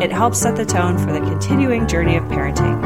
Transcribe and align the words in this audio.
it 0.00 0.10
helps 0.10 0.38
set 0.38 0.56
the 0.56 0.64
tone 0.64 0.96
for 0.96 1.12
the 1.12 1.20
continuing 1.20 1.86
journey 1.86 2.16
of 2.16 2.24
parenting. 2.24 2.80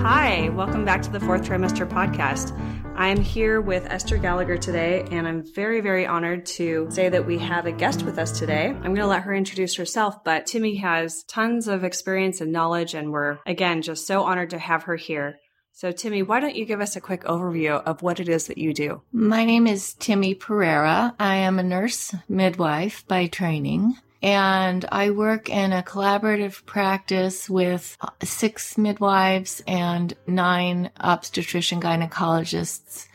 Hi, 0.00 0.48
welcome 0.48 0.86
back 0.86 1.02
to 1.02 1.10
the 1.10 1.20
Fourth 1.20 1.42
Trimester 1.42 1.86
Podcast. 1.86 2.58
I'm 2.96 3.20
here 3.20 3.60
with 3.60 3.84
Esther 3.86 4.16
Gallagher 4.16 4.56
today, 4.56 5.06
and 5.10 5.28
I'm 5.28 5.44
very, 5.54 5.82
very 5.82 6.06
honored 6.06 6.46
to 6.46 6.86
say 6.90 7.10
that 7.10 7.26
we 7.26 7.38
have 7.38 7.66
a 7.66 7.72
guest 7.72 8.04
with 8.04 8.18
us 8.18 8.38
today. 8.38 8.68
I'm 8.68 8.80
going 8.80 8.96
to 8.96 9.06
let 9.06 9.24
her 9.24 9.34
introduce 9.34 9.74
herself, 9.74 10.24
but 10.24 10.46
Timmy 10.46 10.76
has 10.76 11.24
tons 11.24 11.68
of 11.68 11.84
experience 11.84 12.40
and 12.40 12.52
knowledge, 12.52 12.94
and 12.94 13.12
we're, 13.12 13.38
again, 13.46 13.82
just 13.82 14.06
so 14.06 14.22
honored 14.22 14.50
to 14.50 14.58
have 14.58 14.84
her 14.84 14.96
here. 14.96 15.40
So, 15.76 15.90
Timmy, 15.90 16.22
why 16.22 16.38
don't 16.38 16.54
you 16.54 16.66
give 16.66 16.80
us 16.80 16.94
a 16.94 17.00
quick 17.00 17.24
overview 17.24 17.82
of 17.82 18.00
what 18.00 18.20
it 18.20 18.28
is 18.28 18.46
that 18.46 18.58
you 18.58 18.72
do? 18.72 19.02
My 19.10 19.44
name 19.44 19.66
is 19.66 19.94
Timmy 19.94 20.32
Pereira. 20.32 21.16
I 21.18 21.34
am 21.34 21.58
a 21.58 21.64
nurse 21.64 22.14
midwife 22.28 23.04
by 23.08 23.26
training 23.26 23.96
and 24.22 24.84
I 24.92 25.10
work 25.10 25.50
in 25.50 25.72
a 25.72 25.82
collaborative 25.82 26.64
practice 26.64 27.50
with 27.50 27.98
six 28.22 28.78
midwives 28.78 29.64
and 29.66 30.14
nine 30.28 30.92
obstetrician 31.00 31.80
gynecologists 31.80 33.08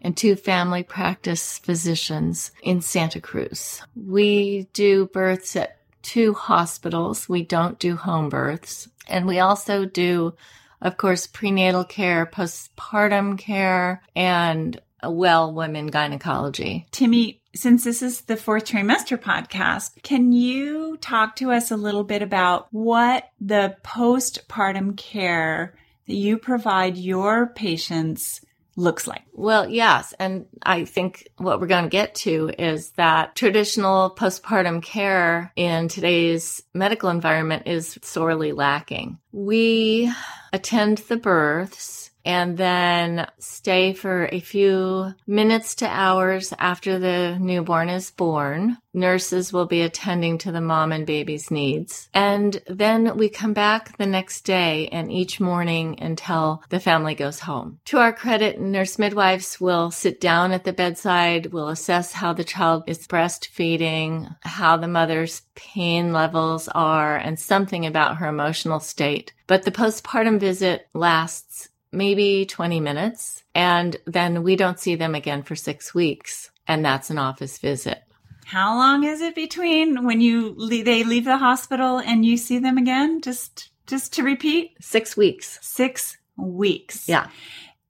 and 0.00 0.16
two 0.16 0.36
family 0.36 0.84
practice 0.84 1.58
physicians 1.58 2.50
in 2.62 2.80
Santa 2.80 3.20
Cruz. 3.20 3.82
We 3.94 4.68
do 4.72 5.04
births 5.04 5.54
at 5.54 5.80
two 6.00 6.32
hospitals. 6.32 7.28
We 7.28 7.42
don't 7.42 7.78
do 7.78 7.94
home 7.94 8.30
births. 8.30 8.88
And 9.06 9.26
we 9.26 9.38
also 9.38 9.84
do, 9.84 10.34
of 10.80 10.96
course, 10.96 11.26
prenatal 11.26 11.84
care, 11.84 12.26
postpartum 12.26 13.38
care, 13.38 14.02
and 14.14 14.80
well 15.02 15.52
women 15.52 15.88
gynecology. 15.88 16.86
Timmy, 16.90 17.40
since 17.54 17.84
this 17.84 18.02
is 18.02 18.22
the 18.22 18.36
fourth 18.36 18.64
trimester 18.64 19.16
podcast, 19.16 20.02
can 20.02 20.32
you 20.32 20.96
talk 20.98 21.36
to 21.36 21.52
us 21.52 21.70
a 21.70 21.76
little 21.76 22.04
bit 22.04 22.22
about 22.22 22.68
what 22.70 23.30
the 23.40 23.76
postpartum 23.82 24.96
care 24.96 25.74
that 26.06 26.14
you 26.14 26.38
provide 26.38 26.96
your 26.96 27.46
patients 27.48 28.40
looks 28.76 29.06
like? 29.06 29.22
Well, 29.32 29.68
yes. 29.68 30.14
And 30.18 30.46
I 30.62 30.84
think 30.84 31.28
what 31.38 31.60
we're 31.60 31.66
going 31.66 31.84
to 31.84 31.90
get 31.90 32.14
to 32.16 32.50
is 32.58 32.90
that 32.92 33.34
traditional 33.34 34.14
postpartum 34.14 34.82
care 34.82 35.52
in 35.56 35.88
today's 35.88 36.62
medical 36.74 37.08
environment 37.08 37.64
is 37.66 37.98
sorely 38.02 38.52
lacking. 38.52 39.18
We 39.32 40.12
attend 40.52 40.98
the 40.98 41.16
births 41.16 42.05
and 42.26 42.58
then 42.58 43.24
stay 43.38 43.92
for 43.92 44.28
a 44.32 44.40
few 44.40 45.14
minutes 45.28 45.76
to 45.76 45.86
hours 45.86 46.52
after 46.58 46.98
the 46.98 47.38
newborn 47.40 47.88
is 47.88 48.10
born. 48.10 48.78
Nurses 48.92 49.52
will 49.52 49.66
be 49.66 49.82
attending 49.82 50.38
to 50.38 50.50
the 50.50 50.60
mom 50.60 50.90
and 50.90 51.06
baby's 51.06 51.50
needs. 51.50 52.08
And 52.12 52.60
then 52.66 53.16
we 53.16 53.28
come 53.28 53.52
back 53.52 53.96
the 53.96 54.06
next 54.06 54.40
day 54.40 54.88
and 54.88 55.12
each 55.12 55.38
morning 55.38 56.00
until 56.00 56.64
the 56.70 56.80
family 56.80 57.14
goes 57.14 57.38
home. 57.38 57.78
To 57.86 57.98
our 57.98 58.12
credit, 58.12 58.60
nurse 58.60 58.98
midwives 58.98 59.60
will 59.60 59.92
sit 59.92 60.20
down 60.20 60.50
at 60.50 60.64
the 60.64 60.72
bedside, 60.72 61.52
will 61.52 61.68
assess 61.68 62.12
how 62.12 62.32
the 62.32 62.42
child 62.42 62.84
is 62.88 63.06
breastfeeding, 63.06 64.34
how 64.40 64.78
the 64.78 64.88
mother's 64.88 65.42
pain 65.54 66.12
levels 66.12 66.66
are, 66.68 67.16
and 67.16 67.38
something 67.38 67.86
about 67.86 68.16
her 68.16 68.26
emotional 68.26 68.80
state. 68.80 69.32
But 69.46 69.62
the 69.62 69.70
postpartum 69.70 70.40
visit 70.40 70.88
lasts 70.92 71.68
maybe 71.92 72.46
20 72.46 72.80
minutes. 72.80 73.42
And 73.54 73.96
then 74.06 74.42
we 74.42 74.56
don't 74.56 74.80
see 74.80 74.96
them 74.96 75.14
again 75.14 75.42
for 75.42 75.56
six 75.56 75.94
weeks. 75.94 76.50
And 76.66 76.84
that's 76.84 77.10
an 77.10 77.18
office 77.18 77.58
visit. 77.58 78.02
How 78.44 78.76
long 78.76 79.04
is 79.04 79.20
it 79.20 79.34
between 79.34 80.04
when 80.04 80.20
you 80.20 80.54
leave, 80.56 80.84
they 80.84 81.02
leave 81.02 81.24
the 81.24 81.38
hospital 81.38 81.98
and 81.98 82.24
you 82.24 82.36
see 82.36 82.58
them 82.58 82.78
again? 82.78 83.20
Just 83.20 83.70
just 83.86 84.14
to 84.14 84.22
repeat, 84.22 84.76
six 84.80 85.16
weeks. 85.16 85.58
Six 85.62 86.16
weeks. 86.36 87.08
Yeah. 87.08 87.28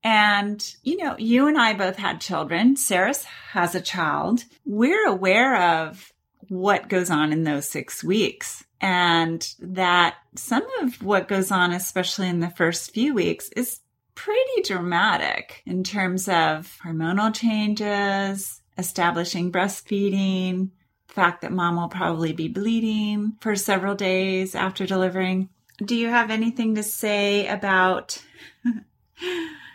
And, 0.05 0.65
you 0.83 0.99
know, 0.99 1.17
you 1.19 1.49
and 1.49 1.59
I 1.59 1.75
both 1.75 1.97
had 1.97 2.21
children. 2.21 2.77
Sarah 2.77 3.15
has 3.51 3.75
a 3.75 3.81
child. 3.81 4.45
We're 4.65 5.09
aware 5.09 5.81
of 5.81 6.13
what 6.49 6.89
goes 6.89 7.11
on 7.11 7.33
in 7.33 7.43
those 7.43 7.69
six 7.69 8.05
weeks 8.05 8.65
and 8.81 9.53
that 9.59 10.15
some 10.37 10.65
of 10.81 11.03
what 11.03 11.29
goes 11.29 11.51
on, 11.51 11.73
especially 11.73 12.29
in 12.29 12.41
the 12.41 12.51
first 12.51 12.93
few 12.93 13.15
weeks, 13.15 13.49
is 13.57 13.81
pretty 14.17 14.63
dramatic 14.65 15.63
in 15.65 15.85
terms 15.85 16.29
of 16.29 16.77
hormonal 16.85 17.33
changes, 17.33 18.61
establishing 18.77 19.53
breastfeeding, 19.53 20.71
the 21.07 21.15
fact 21.15 21.43
that 21.43 21.53
mom 21.53 21.77
will 21.77 21.89
probably 21.89 22.33
be 22.33 22.49
bleeding 22.49 23.35
for 23.41 23.55
several 23.55 23.95
days 23.95 24.57
after 24.57 24.87
delivering. 24.87 25.49
Do 25.85 25.95
you 25.95 26.09
have 26.09 26.31
anything 26.31 26.75
to 26.75 26.83
say 26.83 27.47
about 27.47 28.21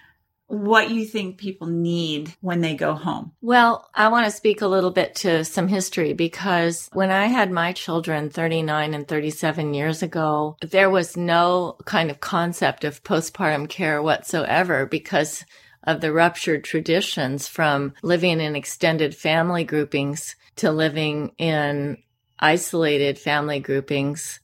what 0.52 0.92
you 0.92 1.06
think 1.06 1.38
people 1.38 1.68
need 1.68 2.36
when 2.42 2.60
they 2.60 2.76
go 2.76 2.94
home. 2.94 3.32
Well, 3.42 3.90
I 3.96 4.10
want 4.10 4.26
to 4.26 4.32
speak 4.32 4.62
a 4.62 4.68
little 4.68 4.92
bit 4.92 5.16
to 5.16 5.46
some 5.46 5.70
history 5.70 6.12
because 6.12 6.90
when 6.92 7.10
I 7.10 7.28
had 7.28 7.52
my 7.52 7.72
children 7.72 8.30
39 8.30 8.94
and 8.94 9.08
37 9.08 9.74
years 9.74 10.04
ago, 10.04 10.58
there 10.62 10.90
was 10.90 11.16
no 11.16 11.78
kind 11.86 12.12
of 12.12 12.20
concept 12.20 12.84
of 12.84 13.02
postpartum 13.04 13.70
care 13.70 14.02
whatsoever 14.02 14.86
because 14.86 15.46
of 15.84 16.02
the 16.02 16.12
ruptured 16.12 16.66
traditions 16.66 17.48
from 17.48 17.94
living 18.04 18.42
in 18.42 18.56
extended 18.56 19.16
family 19.16 19.64
groupings 19.64 20.36
to 20.58 20.70
living 20.72 21.32
in 21.38 21.98
isolated 22.40 23.18
family 23.18 23.60
groupings 23.60 24.42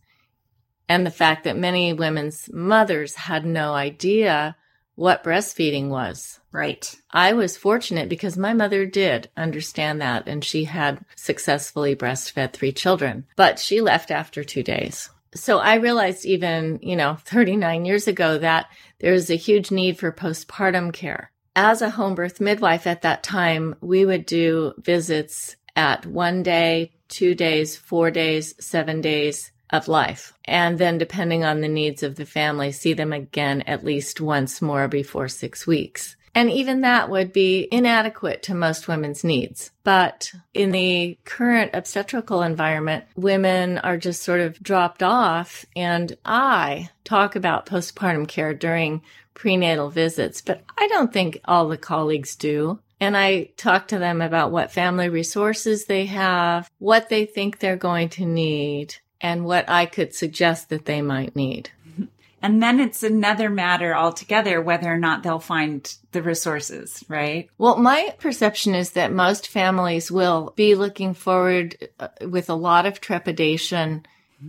and 0.89 1.05
the 1.05 1.11
fact 1.11 1.43
that 1.43 1.57
many 1.57 1.91
women's 1.93 2.49
mothers 2.53 3.15
had 3.15 3.45
no 3.45 3.73
idea 3.73 4.55
what 4.97 5.23
breastfeeding 5.23 5.89
was. 5.89 6.39
Right. 6.51 6.93
I 7.11 7.33
was 7.33 7.55
fortunate 7.55 8.09
because 8.09 8.35
my 8.35 8.53
mother 8.53 8.85
did 8.87 9.29
understand 9.37 10.01
that 10.01 10.27
and 10.27 10.43
she 10.43 10.63
had 10.63 11.05
successfully 11.15 11.95
breastfed 11.95 12.53
three 12.53 12.71
children, 12.71 13.27
but 13.35 13.59
she 13.59 13.79
left 13.79 14.09
after 14.09 14.43
two 14.43 14.63
days. 14.63 15.11
So 15.35 15.59
I 15.59 15.75
realized 15.75 16.25
even, 16.25 16.79
you 16.81 16.95
know, 16.95 17.15
39 17.25 17.85
years 17.85 18.07
ago 18.07 18.39
that 18.39 18.65
there's 18.99 19.29
a 19.29 19.35
huge 19.35 19.69
need 19.69 19.99
for 19.99 20.11
postpartum 20.11 20.91
care. 20.91 21.31
As 21.55 21.83
a 21.83 21.91
home 21.91 22.15
birth 22.15 22.41
midwife 22.41 22.87
at 22.87 23.03
that 23.03 23.21
time, 23.21 23.75
we 23.81 24.03
would 24.03 24.25
do 24.25 24.73
visits 24.79 25.55
at 25.75 26.07
one 26.07 26.41
day, 26.41 26.93
two 27.07 27.35
days, 27.35 27.77
four 27.77 28.09
days, 28.09 28.55
seven 28.59 29.01
days, 29.01 29.51
of 29.69 29.87
life. 29.87 30.33
And 30.45 30.77
then, 30.77 30.97
depending 30.97 31.43
on 31.43 31.61
the 31.61 31.67
needs 31.67 32.03
of 32.03 32.15
the 32.15 32.25
family, 32.25 32.71
see 32.71 32.93
them 32.93 33.13
again 33.13 33.61
at 33.63 33.83
least 33.83 34.21
once 34.21 34.61
more 34.61 34.87
before 34.87 35.27
six 35.27 35.67
weeks. 35.67 36.15
And 36.37 36.51
even 36.51 36.81
that 36.81 37.09
would 37.09 37.33
be 37.33 37.67
inadequate 37.71 38.43
to 38.43 38.53
most 38.53 38.87
women's 38.87 39.23
needs. 39.23 39.71
But 39.83 40.31
in 40.53 40.69
the 40.71 41.17
current 41.25 41.71
obstetrical 41.73 42.43
environment, 42.43 43.05
women 43.15 43.79
are 43.79 43.97
just 43.97 44.21
sort 44.21 44.41
of 44.41 44.61
dropped 44.61 45.01
off. 45.01 45.65
And 45.75 46.15
I 46.23 46.89
talk 47.03 47.35
about 47.35 47.65
postpartum 47.65 48.27
care 48.27 48.53
during 48.53 49.01
prenatal 49.33 49.89
visits, 49.89 50.41
but 50.41 50.63
I 50.77 50.87
don't 50.89 51.11
think 51.11 51.39
all 51.45 51.69
the 51.69 51.77
colleagues 51.77 52.35
do. 52.35 52.79
And 52.99 53.17
I 53.17 53.49
talk 53.57 53.87
to 53.87 53.97
them 53.97 54.21
about 54.21 54.51
what 54.51 54.71
family 54.71 55.09
resources 55.09 55.85
they 55.85 56.05
have, 56.05 56.69
what 56.77 57.09
they 57.09 57.25
think 57.25 57.57
they're 57.57 57.77
going 57.77 58.09
to 58.09 58.25
need, 58.25 58.95
and 59.21 59.45
what 59.45 59.69
I 59.69 59.85
could 59.85 60.13
suggest 60.13 60.69
that 60.69 60.85
they 60.85 61.01
might 61.01 61.35
need. 61.35 61.71
And 62.39 62.61
then 62.61 62.79
it's 62.79 63.01
another 63.01 63.49
matter 63.49 63.95
altogether 63.95 64.61
whether 64.61 64.93
or 64.93 64.99
not 64.99 65.23
they'll 65.23 65.39
find 65.39 65.91
the 66.11 66.21
resources, 66.21 67.03
right? 67.09 67.49
Well, 67.57 67.77
my 67.77 68.13
perception 68.19 68.75
is 68.75 68.91
that 68.91 69.11
most 69.11 69.47
families 69.47 70.11
will 70.11 70.53
be 70.55 70.75
looking 70.75 71.15
forward 71.15 71.89
uh, 71.99 72.09
with 72.21 72.47
a 72.51 72.53
lot 72.53 72.85
of 72.85 73.01
trepidation 73.01 74.05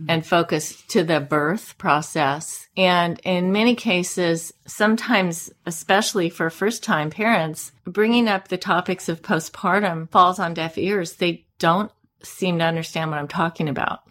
and 0.07 0.25
focus 0.25 0.81
to 0.83 1.03
the 1.03 1.19
birth 1.19 1.77
process. 1.77 2.67
And 2.77 3.19
in 3.23 3.51
many 3.51 3.75
cases, 3.75 4.53
sometimes, 4.67 5.51
especially 5.65 6.29
for 6.29 6.49
first 6.49 6.83
time 6.83 7.09
parents, 7.09 7.71
bringing 7.85 8.27
up 8.27 8.47
the 8.47 8.57
topics 8.57 9.09
of 9.09 9.21
postpartum 9.21 10.09
falls 10.11 10.39
on 10.39 10.53
deaf 10.53 10.77
ears. 10.77 11.13
They 11.13 11.45
don't 11.57 11.91
seem 12.21 12.59
to 12.59 12.65
understand 12.65 13.09
what 13.09 13.19
I'm 13.19 13.27
talking 13.27 13.67
about. 13.67 14.01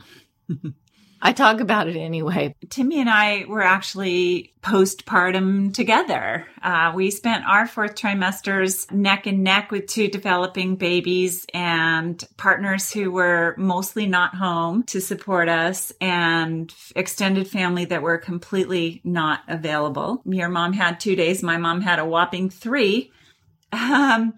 I 1.21 1.33
talk 1.33 1.61
about 1.61 1.89
it 1.89 1.97
anyway. 1.97 2.55
Timmy 2.71 3.01
and 3.01 3.11
I 3.11 3.45
were 3.49 3.63
actually 3.63 4.55
postpartum 4.63 5.75
together. 5.75 6.47
Uh, 6.63 6.93
we 6.95 7.11
spent 7.11 7.45
our 7.45 7.67
fourth 7.67 7.97
trimesters 7.97 8.91
neck 8.93 9.27
and 9.27 9.43
neck 9.43 9.73
with 9.73 9.89
two 9.89 10.09
developing 10.09 10.77
babies 10.77 11.45
and 11.53 12.23
partners 12.37 12.93
who 12.93 13.11
were 13.11 13.57
mostly 13.59 14.07
not 14.07 14.37
home 14.37 14.85
to 14.85 15.01
support 15.01 15.49
us 15.49 15.93
and 16.01 16.73
extended 16.95 17.49
family 17.49 17.85
that 17.87 18.03
were 18.03 18.19
completely 18.19 19.01
not 19.03 19.41
available. 19.49 20.23
Your 20.25 20.49
mom 20.49 20.73
had 20.73 21.01
two 21.01 21.17
days. 21.17 21.43
My 21.43 21.57
mom 21.57 21.81
had 21.81 21.99
a 21.99 22.07
whopping 22.07 22.49
three. 22.49 23.11
Um, 23.73 24.35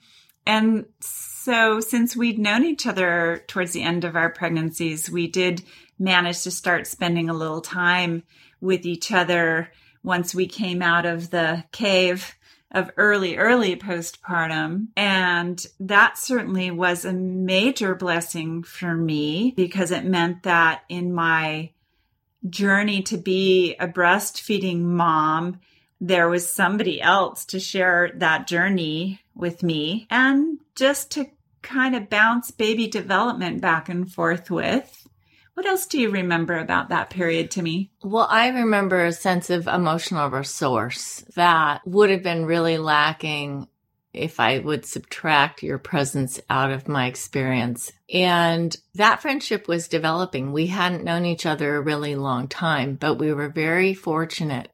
and 0.46 0.86
so 1.00 1.80
since 1.80 2.16
we'd 2.16 2.38
known 2.38 2.64
each 2.64 2.86
other 2.86 3.44
towards 3.46 3.72
the 3.72 3.82
end 3.82 4.04
of 4.04 4.16
our 4.16 4.30
pregnancies, 4.30 5.10
we 5.10 5.26
did 5.26 5.62
manage 6.00 6.42
to 6.42 6.50
start 6.50 6.86
spending 6.86 7.28
a 7.28 7.34
little 7.34 7.60
time 7.60 8.24
with 8.60 8.84
each 8.84 9.12
other 9.12 9.70
once 10.02 10.34
we 10.34 10.46
came 10.46 10.82
out 10.82 11.06
of 11.06 11.30
the 11.30 11.64
cave 11.70 12.34
of 12.72 12.90
early, 12.96 13.36
early 13.36 13.76
postpartum. 13.76 14.88
And 14.96 15.64
that 15.80 16.18
certainly 16.18 16.70
was 16.70 17.04
a 17.04 17.12
major 17.12 17.94
blessing 17.94 18.62
for 18.62 18.94
me 18.94 19.52
because 19.56 19.90
it 19.90 20.04
meant 20.04 20.44
that 20.44 20.82
in 20.88 21.12
my 21.12 21.70
journey 22.48 23.02
to 23.02 23.18
be 23.18 23.74
a 23.78 23.86
breastfeeding 23.86 24.80
mom, 24.82 25.60
there 26.00 26.28
was 26.28 26.50
somebody 26.50 27.00
else 27.02 27.44
to 27.46 27.60
share 27.60 28.12
that 28.16 28.46
journey 28.46 29.20
with 29.34 29.62
me 29.62 30.06
and 30.10 30.58
just 30.74 31.10
to 31.10 31.26
kind 31.60 31.94
of 31.94 32.08
bounce 32.08 32.50
baby 32.50 32.86
development 32.86 33.60
back 33.60 33.88
and 33.88 34.10
forth 34.10 34.50
with. 34.50 35.06
What 35.60 35.68
else 35.68 35.84
do 35.84 36.00
you 36.00 36.08
remember 36.08 36.56
about 36.56 36.88
that 36.88 37.10
period 37.10 37.50
Timmy? 37.50 37.90
Well, 38.02 38.26
I 38.30 38.48
remember 38.48 39.04
a 39.04 39.12
sense 39.12 39.50
of 39.50 39.66
emotional 39.66 40.30
resource 40.30 41.22
that 41.34 41.86
would 41.86 42.08
have 42.08 42.22
been 42.22 42.46
really 42.46 42.78
lacking 42.78 43.68
if 44.14 44.40
I 44.40 44.60
would 44.60 44.86
subtract 44.86 45.62
your 45.62 45.76
presence 45.76 46.40
out 46.48 46.70
of 46.70 46.88
my 46.88 47.08
experience. 47.08 47.92
And 48.10 48.74
that 48.94 49.20
friendship 49.20 49.68
was 49.68 49.86
developing. 49.86 50.52
We 50.52 50.68
hadn't 50.68 51.04
known 51.04 51.26
each 51.26 51.44
other 51.44 51.76
a 51.76 51.82
really 51.82 52.14
long 52.14 52.48
time, 52.48 52.94
but 52.94 53.16
we 53.16 53.30
were 53.30 53.50
very 53.50 53.92
fortunate. 53.92 54.70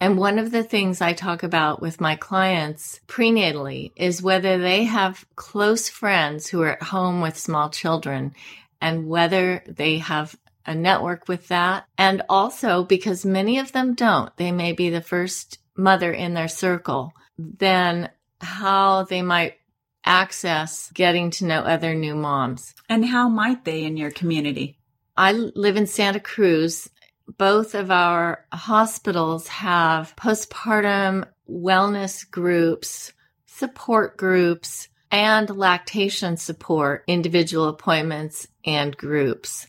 And 0.00 0.16
one 0.18 0.38
of 0.38 0.50
the 0.50 0.64
things 0.64 1.02
I 1.02 1.12
talk 1.12 1.42
about 1.42 1.82
with 1.82 2.00
my 2.00 2.16
clients 2.16 2.98
prenatally 3.06 3.92
is 3.94 4.22
whether 4.22 4.56
they 4.56 4.84
have 4.84 5.26
close 5.36 5.90
friends 5.90 6.48
who 6.48 6.62
are 6.62 6.72
at 6.72 6.82
home 6.82 7.20
with 7.20 7.36
small 7.38 7.68
children 7.68 8.34
and 8.82 9.06
whether 9.06 9.62
they 9.66 9.98
have 9.98 10.36
a 10.66 10.74
network 10.74 11.28
with 11.28 11.48
that. 11.48 11.86
And 11.96 12.22
also 12.28 12.84
because 12.84 13.24
many 13.24 13.58
of 13.58 13.72
them 13.72 13.94
don't, 13.94 14.36
they 14.36 14.52
may 14.52 14.72
be 14.72 14.90
the 14.90 15.00
first 15.00 15.58
mother 15.76 16.12
in 16.12 16.34
their 16.34 16.48
circle, 16.48 17.14
then 17.38 18.10
how 18.40 19.04
they 19.04 19.22
might 19.22 19.54
access 20.04 20.90
getting 20.92 21.30
to 21.30 21.46
know 21.46 21.60
other 21.60 21.94
new 21.94 22.14
moms. 22.14 22.74
And 22.88 23.04
how 23.04 23.28
might 23.28 23.64
they 23.64 23.84
in 23.84 23.96
your 23.96 24.10
community? 24.10 24.78
I 25.16 25.32
live 25.32 25.76
in 25.76 25.86
Santa 25.86 26.20
Cruz. 26.20 26.90
Both 27.38 27.76
of 27.76 27.92
our 27.92 28.44
hospitals 28.52 29.46
have 29.46 30.16
postpartum 30.16 31.26
wellness 31.48 32.28
groups, 32.28 33.12
support 33.46 34.16
groups, 34.16 34.88
and 35.12 35.48
lactation 35.50 36.36
support, 36.36 37.04
individual 37.06 37.68
appointments 37.68 38.48
and 38.64 38.96
groups. 38.96 39.66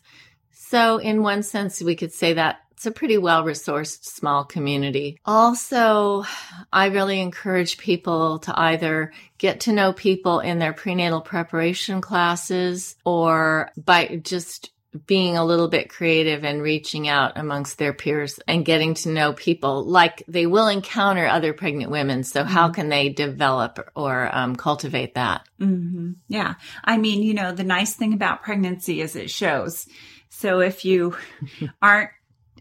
So 0.52 0.98
in 0.98 1.22
one 1.22 1.44
sense, 1.44 1.82
we 1.82 1.96
could 1.96 2.12
say 2.12 2.34
that 2.34 2.60
it's 2.84 2.86
a 2.88 2.92
pretty 2.92 3.18
well 3.18 3.46
resourced 3.46 4.04
small 4.04 4.44
community. 4.44 5.18
Also, 5.24 6.26
I 6.74 6.88
really 6.88 7.22
encourage 7.22 7.78
people 7.78 8.40
to 8.40 8.60
either 8.60 9.14
get 9.38 9.62
to 9.62 9.72
know 9.72 9.94
people 9.94 10.42
in 10.42 10.60
their 10.60 10.74
prenatal 10.74 11.22
preparation 11.22 12.02
classes 12.02 12.98
or 13.06 13.72
by 13.78 14.20
just 14.22 14.73
being 15.06 15.38
a 15.38 15.46
little 15.46 15.68
bit 15.68 15.90
creative 15.90 16.44
and 16.44 16.62
reaching 16.62 17.08
out 17.08 17.34
amongst 17.36 17.78
their 17.78 17.94
peers 17.94 18.40
and 18.48 18.66
getting 18.66 18.94
to 18.94 19.10
know 19.10 19.34
people 19.34 19.84
like 19.84 20.24
they 20.28 20.46
will 20.46 20.68
encounter 20.68 21.26
other 21.26 21.54
pregnant 21.54 21.92
women. 21.92 22.24
So 22.24 22.44
how 22.44 22.66
mm-hmm. 22.66 22.74
can 22.74 22.90
they 22.90 23.10
develop 23.10 23.92
or 23.96 24.30
um, 24.34 24.56
cultivate 24.56 25.16
that? 25.16 25.48
Mm-hmm. 25.60 26.12
yeah. 26.28 26.56
I 26.84 26.98
mean 26.98 27.24
you 27.24 27.34
know 27.34 27.52
the 27.52 27.64
nice 27.64 27.96
thing 27.96 28.14
about 28.14 28.44
pregnancy 28.44 29.02
is 29.02 29.16
it 29.16 29.30
shows. 29.30 29.88
So 30.30 30.60
if 30.60 30.86
you 30.86 31.16
aren't 31.82 32.12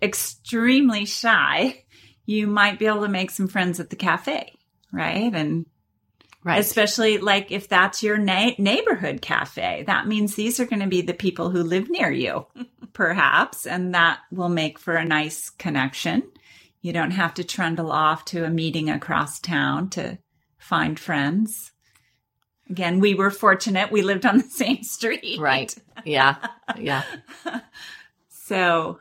extremely 0.00 1.04
shy 1.04 1.84
you 2.24 2.46
might 2.46 2.78
be 2.78 2.86
able 2.86 3.02
to 3.02 3.08
make 3.08 3.30
some 3.30 3.48
friends 3.48 3.80
at 3.80 3.90
the 3.90 3.96
cafe 3.96 4.58
right? 4.92 5.34
And 5.34 5.66
Right. 6.44 6.58
Especially 6.58 7.18
like 7.18 7.52
if 7.52 7.68
that's 7.68 8.02
your 8.02 8.18
na- 8.18 8.56
neighborhood 8.58 9.22
cafe, 9.22 9.84
that 9.86 10.08
means 10.08 10.34
these 10.34 10.58
are 10.58 10.66
going 10.66 10.80
to 10.80 10.88
be 10.88 11.00
the 11.00 11.14
people 11.14 11.50
who 11.50 11.62
live 11.62 11.88
near 11.88 12.10
you, 12.10 12.46
perhaps, 12.92 13.64
and 13.66 13.94
that 13.94 14.20
will 14.32 14.48
make 14.48 14.78
for 14.78 14.94
a 14.94 15.04
nice 15.04 15.50
connection. 15.50 16.24
You 16.80 16.92
don't 16.92 17.12
have 17.12 17.34
to 17.34 17.44
trundle 17.44 17.92
off 17.92 18.24
to 18.26 18.44
a 18.44 18.50
meeting 18.50 18.90
across 18.90 19.38
town 19.38 19.90
to 19.90 20.18
find 20.58 20.98
friends. 20.98 21.70
Again, 22.68 22.98
we 22.98 23.14
were 23.14 23.30
fortunate. 23.30 23.92
We 23.92 24.02
lived 24.02 24.26
on 24.26 24.38
the 24.38 24.44
same 24.50 24.82
street. 24.82 25.38
Right. 25.38 25.72
Yeah. 26.04 26.36
Yeah. 26.76 27.04
so, 28.28 28.98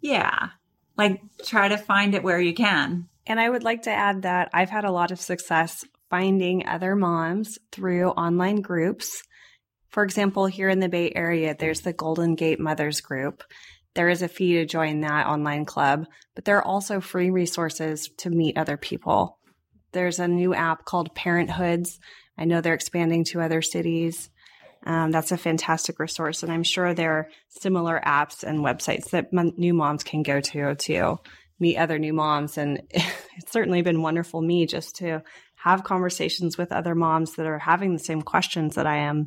yeah, 0.00 0.50
like 0.96 1.20
try 1.44 1.68
to 1.68 1.76
find 1.76 2.14
it 2.14 2.22
where 2.22 2.40
you 2.40 2.54
can. 2.54 3.08
And 3.26 3.38
I 3.38 3.50
would 3.50 3.64
like 3.64 3.82
to 3.82 3.90
add 3.90 4.22
that 4.22 4.48
I've 4.54 4.70
had 4.70 4.84
a 4.84 4.90
lot 4.90 5.10
of 5.10 5.20
success 5.20 5.84
finding 6.10 6.66
other 6.66 6.96
moms 6.96 7.58
through 7.72 8.10
online 8.10 8.60
groups. 8.60 9.22
For 9.90 10.04
example, 10.04 10.46
here 10.46 10.68
in 10.68 10.80
the 10.80 10.88
Bay 10.88 11.12
Area, 11.14 11.56
there's 11.58 11.80
the 11.80 11.92
Golden 11.92 12.34
Gate 12.34 12.60
Mothers 12.60 13.00
Group. 13.00 13.42
There 13.94 14.08
is 14.08 14.22
a 14.22 14.28
fee 14.28 14.54
to 14.54 14.66
join 14.66 15.00
that 15.00 15.26
online 15.26 15.64
club, 15.64 16.06
but 16.34 16.44
there 16.44 16.58
are 16.58 16.66
also 16.66 17.00
free 17.00 17.30
resources 17.30 18.08
to 18.18 18.30
meet 18.30 18.56
other 18.56 18.76
people. 18.76 19.38
There's 19.92 20.20
a 20.20 20.28
new 20.28 20.54
app 20.54 20.84
called 20.84 21.14
Parenthoods. 21.14 21.98
I 22.38 22.44
know 22.44 22.60
they're 22.60 22.74
expanding 22.74 23.24
to 23.26 23.40
other 23.40 23.62
cities. 23.62 24.30
Um, 24.86 25.10
that's 25.10 25.32
a 25.32 25.36
fantastic 25.36 25.98
resource, 25.98 26.42
and 26.42 26.50
I'm 26.50 26.62
sure 26.62 26.94
there 26.94 27.12
are 27.12 27.28
similar 27.48 28.00
apps 28.04 28.44
and 28.44 28.60
websites 28.60 29.10
that 29.10 29.28
m- 29.36 29.52
new 29.56 29.74
moms 29.74 30.04
can 30.04 30.22
go 30.22 30.40
to 30.40 30.74
to 30.74 31.18
meet 31.58 31.76
other 31.76 31.98
new 31.98 32.14
moms. 32.14 32.56
And 32.56 32.82
it's 32.90 33.52
certainly 33.52 33.82
been 33.82 34.00
wonderful 34.00 34.40
me 34.40 34.66
just 34.66 34.96
to 34.96 35.22
have 35.62 35.84
conversations 35.84 36.56
with 36.56 36.72
other 36.72 36.94
moms 36.94 37.34
that 37.34 37.46
are 37.46 37.58
having 37.58 37.92
the 37.92 37.98
same 37.98 38.22
questions 38.22 38.76
that 38.76 38.86
I 38.86 38.98
am 38.98 39.26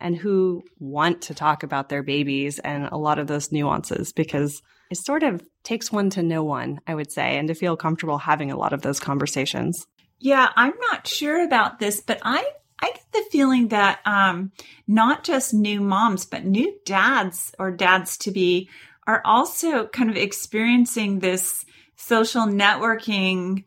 and 0.00 0.16
who 0.16 0.62
want 0.78 1.22
to 1.22 1.34
talk 1.34 1.62
about 1.62 1.88
their 1.88 2.02
babies 2.02 2.58
and 2.58 2.86
a 2.86 2.96
lot 2.96 3.18
of 3.18 3.26
those 3.26 3.52
nuances 3.52 4.12
because 4.12 4.62
it 4.90 4.98
sort 4.98 5.22
of 5.22 5.42
takes 5.64 5.90
one 5.90 6.10
to 6.10 6.22
know 6.22 6.44
one, 6.44 6.80
I 6.86 6.94
would 6.94 7.12
say, 7.12 7.38
and 7.38 7.48
to 7.48 7.54
feel 7.54 7.76
comfortable 7.76 8.18
having 8.18 8.50
a 8.50 8.56
lot 8.56 8.72
of 8.72 8.82
those 8.82 9.00
conversations. 9.00 9.86
Yeah, 10.18 10.48
I'm 10.56 10.74
not 10.90 11.06
sure 11.06 11.44
about 11.44 11.78
this, 11.78 12.00
but 12.00 12.20
I 12.22 12.44
I 12.80 12.90
get 12.92 13.12
the 13.12 13.24
feeling 13.30 13.68
that 13.68 14.00
um, 14.04 14.52
not 14.86 15.24
just 15.24 15.54
new 15.54 15.80
moms, 15.80 16.26
but 16.26 16.44
new 16.44 16.78
dads 16.84 17.54
or 17.58 17.70
dads 17.70 18.18
to 18.18 18.30
be 18.30 18.68
are 19.06 19.22
also 19.24 19.86
kind 19.86 20.10
of 20.10 20.16
experiencing 20.16 21.18
this 21.18 21.64
social 21.96 22.42
networking 22.42 23.64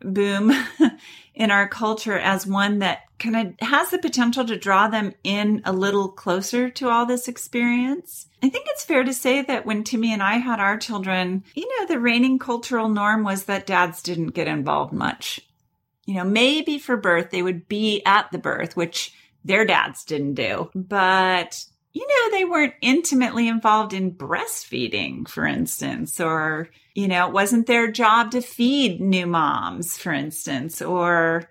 boom 0.00 0.52
in 1.34 1.50
our 1.50 1.68
culture 1.68 2.18
as 2.18 2.46
one 2.46 2.80
that 2.80 3.00
kind 3.18 3.36
of 3.36 3.68
has 3.68 3.90
the 3.90 3.98
potential 3.98 4.44
to 4.44 4.58
draw 4.58 4.88
them 4.88 5.12
in 5.22 5.62
a 5.64 5.72
little 5.72 6.08
closer 6.08 6.68
to 6.70 6.88
all 6.88 7.06
this 7.06 7.28
experience. 7.28 8.26
I 8.42 8.48
think 8.48 8.66
it's 8.68 8.84
fair 8.84 9.04
to 9.04 9.14
say 9.14 9.42
that 9.42 9.64
when 9.64 9.84
Timmy 9.84 10.12
and 10.12 10.22
I 10.22 10.34
had 10.34 10.60
our 10.60 10.76
children, 10.76 11.44
you 11.54 11.68
know, 11.68 11.86
the 11.86 12.00
reigning 12.00 12.38
cultural 12.38 12.88
norm 12.88 13.22
was 13.22 13.44
that 13.44 13.66
dads 13.66 14.02
didn't 14.02 14.28
get 14.28 14.48
involved 14.48 14.92
much. 14.92 15.40
You 16.04 16.14
know, 16.14 16.24
maybe 16.24 16.78
for 16.78 16.96
birth, 16.96 17.30
they 17.30 17.42
would 17.42 17.68
be 17.68 18.02
at 18.04 18.30
the 18.32 18.38
birth, 18.38 18.76
which 18.76 19.14
their 19.44 19.64
dads 19.64 20.04
didn't 20.04 20.34
do. 20.34 20.70
But 20.74 21.64
you 21.92 22.06
know, 22.06 22.36
they 22.36 22.44
weren't 22.44 22.74
intimately 22.80 23.48
involved 23.48 23.92
in 23.92 24.14
breastfeeding, 24.14 25.28
for 25.28 25.44
instance, 25.44 26.20
or, 26.20 26.70
you 26.94 27.08
know, 27.08 27.26
it 27.26 27.32
wasn't 27.32 27.66
their 27.66 27.90
job 27.90 28.30
to 28.32 28.40
feed 28.40 29.00
new 29.00 29.26
moms, 29.26 29.96
for 29.96 30.12
instance, 30.12 30.82
or 30.82 31.48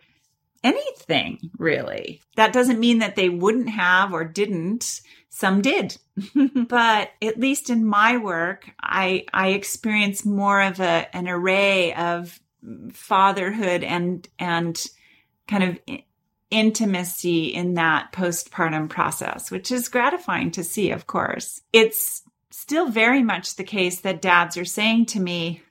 anything 0.63 1.39
really. 1.57 2.21
That 2.35 2.53
doesn't 2.53 2.79
mean 2.79 2.99
that 2.99 3.15
they 3.15 3.29
wouldn't 3.29 3.69
have 3.69 4.13
or 4.13 4.23
didn't 4.23 5.01
Some 5.29 5.61
did. 5.61 5.97
but 6.67 7.11
at 7.21 7.39
least 7.39 7.69
in 7.69 7.85
my 7.85 8.17
work, 8.17 8.69
I, 8.81 9.25
I 9.33 9.49
experience 9.49 10.25
more 10.25 10.61
of 10.61 10.79
a, 10.79 11.07
an 11.15 11.27
array 11.27 11.93
of 11.93 12.39
fatherhood 12.91 13.83
and, 13.83 14.27
and 14.37 14.85
kind 15.47 15.63
of 15.63 15.79
intimacy 16.51 17.45
in 17.45 17.75
that 17.75 18.11
postpartum 18.11 18.89
process, 18.89 19.49
which 19.49 19.71
is 19.71 19.89
gratifying 19.89 20.51
to 20.51 20.63
see, 20.63 20.91
of 20.91 21.07
course. 21.07 21.61
It's 21.71 22.21
still 22.51 22.89
very 22.89 23.23
much 23.23 23.55
the 23.55 23.63
case 23.63 24.01
that 24.01 24.21
dads 24.21 24.57
are 24.57 24.65
saying 24.65 25.07
to 25.07 25.19
me, 25.19 25.61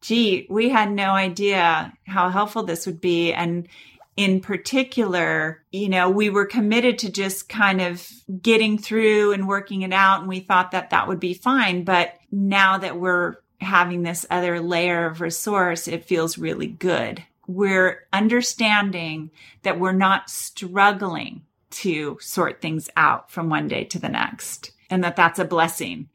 gee, 0.00 0.46
we 0.48 0.68
had 0.68 0.90
no 0.90 1.10
idea 1.10 1.92
how 2.04 2.28
helpful 2.28 2.62
this 2.62 2.86
would 2.86 3.00
be. 3.00 3.32
And 3.32 3.68
in 4.16 4.40
particular, 4.40 5.62
you 5.70 5.88
know, 5.88 6.10
we 6.10 6.30
were 6.30 6.46
committed 6.46 6.98
to 6.98 7.10
just 7.10 7.48
kind 7.48 7.80
of 7.80 8.06
getting 8.42 8.78
through 8.78 9.32
and 9.32 9.48
working 9.48 9.82
it 9.82 9.92
out. 9.92 10.20
And 10.20 10.28
we 10.28 10.40
thought 10.40 10.72
that 10.72 10.90
that 10.90 11.08
would 11.08 11.20
be 11.20 11.34
fine. 11.34 11.84
But 11.84 12.14
now 12.30 12.78
that 12.78 12.98
we're 12.98 13.36
having 13.60 14.02
this 14.02 14.26
other 14.30 14.60
layer 14.60 15.06
of 15.06 15.20
resource, 15.20 15.88
it 15.88 16.04
feels 16.04 16.38
really 16.38 16.66
good. 16.66 17.22
We're 17.46 18.06
understanding 18.12 19.30
that 19.62 19.78
we're 19.78 19.92
not 19.92 20.30
struggling 20.30 21.42
to 21.70 22.18
sort 22.20 22.60
things 22.60 22.88
out 22.96 23.30
from 23.30 23.48
one 23.48 23.68
day 23.68 23.84
to 23.84 23.98
the 23.98 24.08
next 24.08 24.72
and 24.90 25.04
that 25.04 25.16
that's 25.16 25.38
a 25.38 25.44
blessing. 25.44 26.09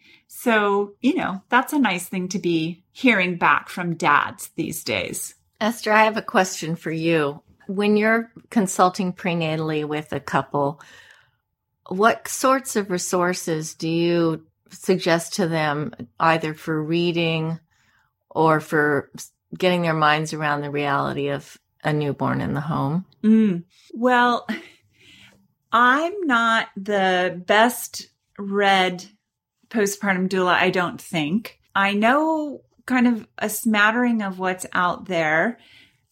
So, 0.46 0.94
you 1.02 1.16
know, 1.16 1.42
that's 1.50 1.74
a 1.74 1.80
nice 1.80 2.08
thing 2.08 2.28
to 2.28 2.38
be 2.38 2.84
hearing 2.92 3.38
back 3.38 3.68
from 3.68 3.96
dads 3.96 4.52
these 4.56 4.84
days. 4.84 5.34
Esther, 5.60 5.92
I 5.92 6.04
have 6.04 6.18
a 6.18 6.22
question 6.22 6.76
for 6.76 6.92
you. 6.92 7.42
When 7.66 7.98
you're 7.98 8.32
consulting 8.52 9.12
prenatally 9.12 9.86
with 9.86 10.14
a 10.14 10.20
couple, 10.20 10.82
what 11.88 12.28
sorts 12.28 12.76
of 12.76 12.92
resources 12.92 13.74
do 13.74 13.90
you 13.90 14.46
suggest 14.70 15.34
to 15.38 15.48
them 15.48 15.96
either 16.20 16.54
for 16.54 16.80
reading 16.80 17.60
or 18.30 18.60
for 18.60 19.10
getting 19.58 19.82
their 19.82 19.96
minds 19.96 20.32
around 20.32 20.62
the 20.62 20.70
reality 20.70 21.30
of 21.30 21.58
a 21.84 21.92
newborn 21.92 22.40
in 22.40 22.54
the 22.54 22.62
home? 22.62 23.04
Mm. 23.24 23.64
Well, 23.96 24.46
I'm 25.72 26.28
not 26.28 26.68
the 26.78 27.42
best 27.48 28.10
read 28.38 29.06
postpartum 29.76 30.30
doula, 30.30 30.54
I 30.54 30.70
don't 30.70 31.02
think. 31.02 31.60
I 31.76 31.94
know 31.94 32.62
kind 32.86 33.08
of 33.08 33.28
a 33.38 33.50
smattering 33.50 34.22
of 34.22 34.40
what's 34.40 34.66
out 34.74 35.06
there. 35.06 35.60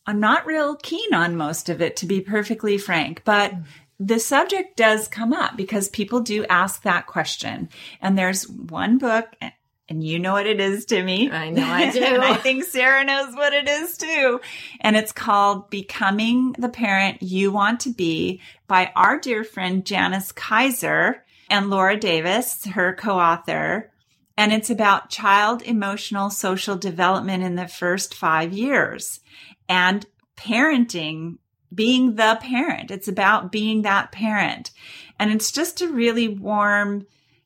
I'm 0.06 0.20
not 0.20 0.46
real 0.46 0.76
keen 0.76 1.14
on 1.14 1.38
most 1.38 1.70
of 1.70 1.82
it, 1.82 1.96
to 1.98 2.06
be 2.06 2.20
perfectly 2.20 2.78
frank, 2.78 3.22
but 3.24 3.54
the 4.00 4.20
subject 4.20 4.76
does 4.76 5.08
come 5.08 5.32
up 5.32 5.56
because 5.56 5.88
people 5.88 6.20
do 6.20 6.46
ask 6.48 6.82
that 6.82 7.08
question. 7.08 7.70
And 8.02 8.18
there's 8.18 8.50
one 8.50 8.98
book, 8.98 9.28
and 9.88 10.04
you 10.04 10.20
know 10.20 10.34
what 10.34 10.48
it 10.48 10.60
is, 10.60 10.86
Timmy. 10.86 11.32
I 11.32 11.52
know 11.52 11.66
I 11.66 11.90
do. 11.94 12.04
and 12.04 12.24
I 12.24 12.36
think 12.36 12.66
Sarah 12.66 13.06
knows 13.06 13.34
what 13.34 13.54
it 13.54 13.70
is 13.70 13.98
too. 13.98 14.42
And 14.82 14.98
it's 14.98 15.12
called 15.14 15.70
Becoming 15.70 16.54
the 16.58 16.70
Parent 16.70 17.22
You 17.22 17.52
Want 17.52 17.82
to 17.82 17.92
Be 17.92 18.42
by 18.68 18.92
our 18.96 19.20
dear 19.20 19.46
friend 19.46 19.86
Janis 19.86 20.34
Keyser 20.34 21.20
and 21.54 21.70
Laura 21.70 21.96
Davis, 21.96 22.66
her 22.66 22.96
co-author. 22.96 23.92
And 24.36 24.52
it's 24.52 24.72
about 24.72 25.12
child 25.12 25.62
emotional 25.62 26.32
social 26.32 26.76
development 26.76 27.44
in 27.44 27.54
the 27.54 27.68
first 27.68 28.16
five 28.16 28.52
years 28.54 29.20
and 29.70 30.04
parenting 30.36 31.38
being 31.72 32.16
the 32.16 32.40
parent. 32.42 32.90
It's 32.90 33.08
about 33.08 33.52
being 33.52 33.84
that 33.84 34.12
parent. 34.12 34.72
And 35.20 35.32
it's 35.32 35.52
just 35.52 35.80
a 35.84 35.88
really 35.88 36.28
warm, 36.28 37.06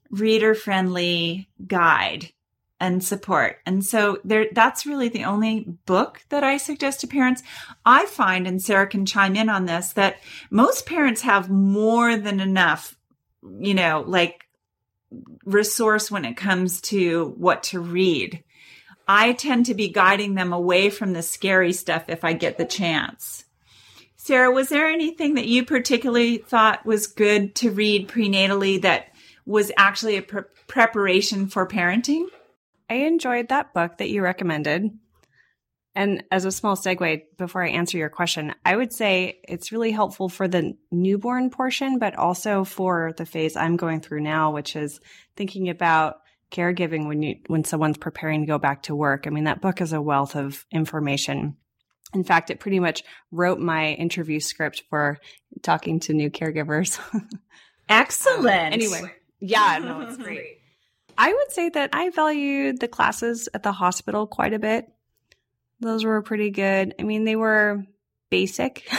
reader 0.09 0.55
friendly 0.55 1.49
guide 1.67 2.31
and 2.79 3.03
support. 3.03 3.57
And 3.65 3.83
so 3.83 4.19
there, 4.23 4.45
that's 4.53 4.85
really 4.85 5.09
the 5.09 5.25
only 5.25 5.65
book 5.85 6.21
that 6.29 6.45
I 6.45 6.55
suggest 6.55 7.01
to 7.01 7.07
parents. 7.07 7.43
I 7.85 8.05
find, 8.05 8.47
and 8.47 8.61
Sarah 8.61 8.87
can 8.87 9.05
chime 9.05 9.35
in 9.35 9.49
on 9.49 9.65
this, 9.65 9.91
that 9.93 10.17
most 10.49 10.85
parents 10.85 11.23
have 11.23 11.49
more 11.49 12.15
than 12.15 12.39
enough, 12.39 12.96
you 13.59 13.73
know, 13.73 14.03
like 14.05 14.47
resource 15.45 16.11
when 16.11 16.25
it 16.25 16.37
comes 16.37 16.81
to 16.81 17.33
what 17.37 17.63
to 17.63 17.79
read. 17.79 18.43
I 19.07 19.33
tend 19.33 19.67
to 19.67 19.73
be 19.73 19.87
guiding 19.87 20.35
them 20.35 20.51
away 20.51 20.89
from 20.89 21.13
the 21.13 21.23
scary 21.23 21.71
stuff 21.71 22.05
if 22.09 22.25
I 22.25 22.33
get 22.33 22.57
the 22.57 22.65
chance. 22.65 23.45
Sarah, 24.17 24.51
was 24.51 24.67
there 24.67 24.87
anything 24.87 25.35
that 25.35 25.47
you 25.47 25.63
particularly 25.63 26.37
thought 26.37 26.85
was 26.85 27.07
good 27.07 27.55
to 27.55 27.71
read 27.71 28.09
prenatally 28.09 28.81
that 28.81 29.13
was 29.45 29.71
actually 29.77 30.17
a 30.17 30.21
pre- 30.21 30.41
preparation 30.67 31.47
for 31.47 31.65
parenting? 31.65 32.25
I 32.89 32.95
enjoyed 32.95 33.47
that 33.49 33.73
book 33.73 33.97
that 33.97 34.09
you 34.09 34.21
recommended. 34.21 34.91
And 35.97 36.23
as 36.29 36.45
a 36.45 36.51
small 36.51 36.75
segue, 36.75 37.23
before 37.39 37.63
I 37.63 37.69
answer 37.69 37.97
your 37.97 38.09
question, 38.09 38.53
I 38.63 38.75
would 38.75 38.93
say 38.93 39.39
it's 39.47 39.71
really 39.71 39.89
helpful 39.89 40.29
for 40.29 40.47
the 40.47 40.77
newborn 40.91 41.49
portion, 41.49 41.97
but 41.97 42.15
also 42.15 42.63
for 42.63 43.13
the 43.17 43.25
phase 43.25 43.55
I'm 43.55 43.77
going 43.77 44.01
through 44.01 44.21
now, 44.21 44.51
which 44.51 44.75
is 44.75 44.99
thinking 45.35 45.69
about 45.69 46.17
caregiving 46.51 47.07
when 47.07 47.23
you 47.23 47.37
when 47.47 47.63
someone's 47.63 47.97
preparing 47.97 48.41
to 48.41 48.45
go 48.45 48.59
back 48.59 48.83
to 48.83 48.95
work. 48.95 49.25
I 49.25 49.31
mean, 49.31 49.45
that 49.45 49.59
book 49.59 49.81
is 49.81 49.91
a 49.91 49.99
wealth 49.99 50.35
of 50.35 50.67
information. 50.71 51.57
In 52.13 52.23
fact, 52.23 52.51
it 52.51 52.59
pretty 52.59 52.79
much 52.79 53.03
wrote 53.31 53.57
my 53.57 53.93
interview 53.93 54.39
script 54.39 54.83
for 54.91 55.17
talking 55.63 55.99
to 56.01 56.13
new 56.13 56.29
caregivers. 56.29 56.99
Excellent. 57.89 58.45
Um, 58.67 58.73
anyway, 58.73 59.15
yeah, 59.39 59.79
no, 59.81 60.01
it's 60.01 60.17
great. 60.23 60.59
I 61.17 61.33
would 61.33 61.51
say 61.51 61.69
that 61.69 61.89
I 61.91 62.11
valued 62.11 62.81
the 62.81 62.87
classes 62.87 63.49
at 63.55 63.63
the 63.63 63.71
hospital 63.71 64.27
quite 64.27 64.53
a 64.53 64.59
bit. 64.59 64.91
Those 65.79 66.05
were 66.05 66.21
pretty 66.21 66.49
good. 66.49 66.95
I 66.99 67.03
mean, 67.03 67.23
they 67.23 67.35
were 67.35 67.83
basic, 68.29 68.89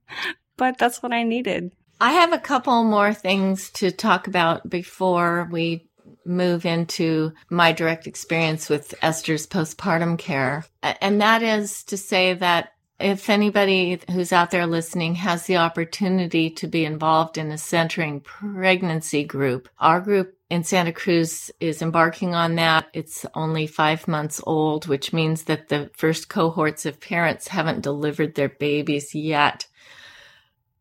but 0.56 0.78
that's 0.78 1.02
what 1.02 1.12
I 1.12 1.22
needed. 1.22 1.72
I 2.00 2.12
have 2.12 2.32
a 2.32 2.38
couple 2.38 2.84
more 2.84 3.14
things 3.14 3.70
to 3.72 3.90
talk 3.90 4.26
about 4.26 4.68
before 4.68 5.48
we 5.50 5.88
move 6.26 6.66
into 6.66 7.32
my 7.48 7.72
direct 7.72 8.06
experience 8.06 8.68
with 8.68 8.94
Esther's 9.00 9.46
postpartum 9.46 10.18
care. 10.18 10.64
And 10.82 11.20
that 11.20 11.42
is 11.42 11.84
to 11.84 11.96
say 11.96 12.34
that 12.34 12.72
if 12.98 13.28
anybody 13.28 14.00
who's 14.10 14.32
out 14.32 14.50
there 14.50 14.66
listening 14.66 15.16
has 15.16 15.46
the 15.46 15.58
opportunity 15.58 16.50
to 16.50 16.66
be 16.66 16.84
involved 16.84 17.38
in 17.38 17.50
a 17.50 17.58
centering 17.58 18.20
pregnancy 18.20 19.24
group, 19.24 19.68
our 19.78 20.00
group 20.00 20.35
in 20.48 20.62
Santa 20.62 20.92
Cruz 20.92 21.50
is 21.58 21.82
embarking 21.82 22.34
on 22.34 22.54
that. 22.56 22.86
It's 22.92 23.26
only 23.34 23.66
five 23.66 24.06
months 24.06 24.40
old, 24.46 24.86
which 24.86 25.12
means 25.12 25.44
that 25.44 25.68
the 25.68 25.90
first 25.96 26.28
cohorts 26.28 26.86
of 26.86 27.00
parents 27.00 27.48
haven't 27.48 27.82
delivered 27.82 28.34
their 28.34 28.48
babies 28.48 29.14
yet. 29.14 29.66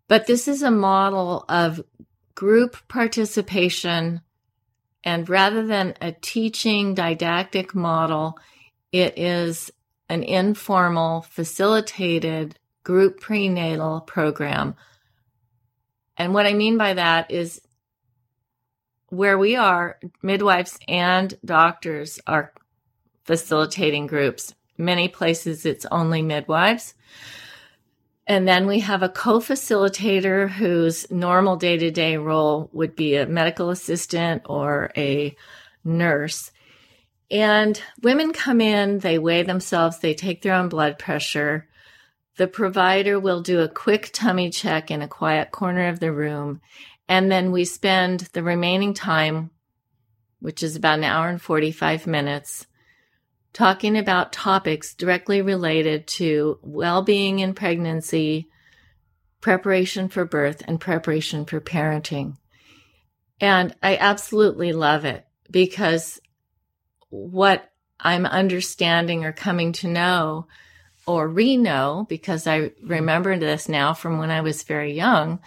But 0.07 0.27
this 0.27 0.47
is 0.47 0.61
a 0.61 0.69
model 0.69 1.45
of 1.49 1.83
group 2.35 2.77
participation 2.87 4.21
and 5.05 5.29
rather 5.29 5.65
than 5.65 5.93
a 6.01 6.11
teaching 6.11 6.95
didactic 6.95 7.75
model, 7.75 8.39
it 8.91 9.17
is 9.19 9.71
an 10.09 10.23
informal, 10.23 11.21
facilitated 11.21 12.57
group 12.83 13.21
prenatal 13.21 14.01
program. 14.01 14.75
And 16.17 16.33
what 16.33 16.47
I 16.47 16.53
mean 16.53 16.77
by 16.77 16.95
that 16.95 17.29
is 17.29 17.61
where 19.09 19.37
we 19.37 19.55
are, 19.55 19.99
midwives 20.21 20.79
and 20.87 21.37
doctors 21.43 22.19
are 22.27 22.53
facilitating 23.23 24.07
groups. 24.07 24.53
Many 24.77 25.07
places 25.07 25.65
it's 25.65 25.85
only 25.91 26.21
midwives. 26.21 26.93
And 28.27 28.47
then 28.47 28.65
we 28.65 28.79
have 28.79 29.03
a 29.03 29.09
co-facilitator 29.09 30.49
whose 30.49 31.09
normal 31.11 31.57
day-to-day 31.57 32.17
role 32.17 32.69
would 32.73 32.95
be 32.95 33.15
a 33.15 33.27
medical 33.27 33.69
assistant 33.69 34.41
or 34.45 34.91
a 34.97 35.35
nurse. 35.83 36.51
And 37.29 37.79
women 38.01 38.33
come 38.33 38.61
in, 38.61 38.99
they 38.99 39.19
weigh 39.19 39.43
themselves, 39.43 39.99
they 39.99 40.15
take 40.15 40.41
their 40.41 40.53
own 40.53 40.69
blood 40.69 40.97
pressure. 40.97 41.67
The 42.37 42.47
provider 42.47 43.19
will 43.19 43.41
do 43.41 43.61
a 43.61 43.69
quick 43.69 44.09
tummy 44.11 44.49
check 44.49 44.91
in 44.91 45.01
a 45.01 45.07
quiet 45.07 45.51
corner 45.51 45.87
of 45.87 45.99
the 45.99 46.11
room. 46.11 46.61
And 47.07 47.31
then 47.31 47.51
we 47.51 47.65
spend 47.65 48.21
the 48.33 48.43
remaining 48.43 48.93
time, 48.93 49.51
which 50.39 50.63
is 50.63 50.75
about 50.75 50.99
an 50.99 51.03
hour 51.03 51.29
and 51.29 51.41
45 51.41 52.07
minutes, 52.07 52.65
talking 53.53 53.97
about 53.97 54.33
topics 54.33 54.93
directly 54.93 55.41
related 55.41 56.07
to 56.07 56.59
well 56.61 57.01
being 57.03 57.39
in 57.39 57.53
pregnancy, 57.53 58.49
preparation 59.39 60.09
for 60.09 60.25
birth, 60.25 60.63
and 60.67 60.81
preparation 60.81 61.45
for 61.45 61.61
parenting. 61.61 62.37
And 63.39 63.75
I 63.83 63.97
absolutely 63.97 64.73
love 64.73 65.05
it 65.05 65.25
because 65.51 66.19
what 67.09 67.71
I'm 67.99 68.25
understanding 68.25 69.25
or 69.25 69.31
coming 69.31 69.71
to 69.73 69.87
know 69.87 70.47
or 71.07 71.27
re 71.27 71.55
know, 71.55 72.05
because 72.09 72.47
I 72.47 72.71
remember 72.83 73.37
this 73.37 73.69
now 73.69 73.93
from 73.93 74.17
when 74.17 74.31
I 74.31 74.41
was 74.41 74.63
very 74.63 74.93
young, 74.93 75.39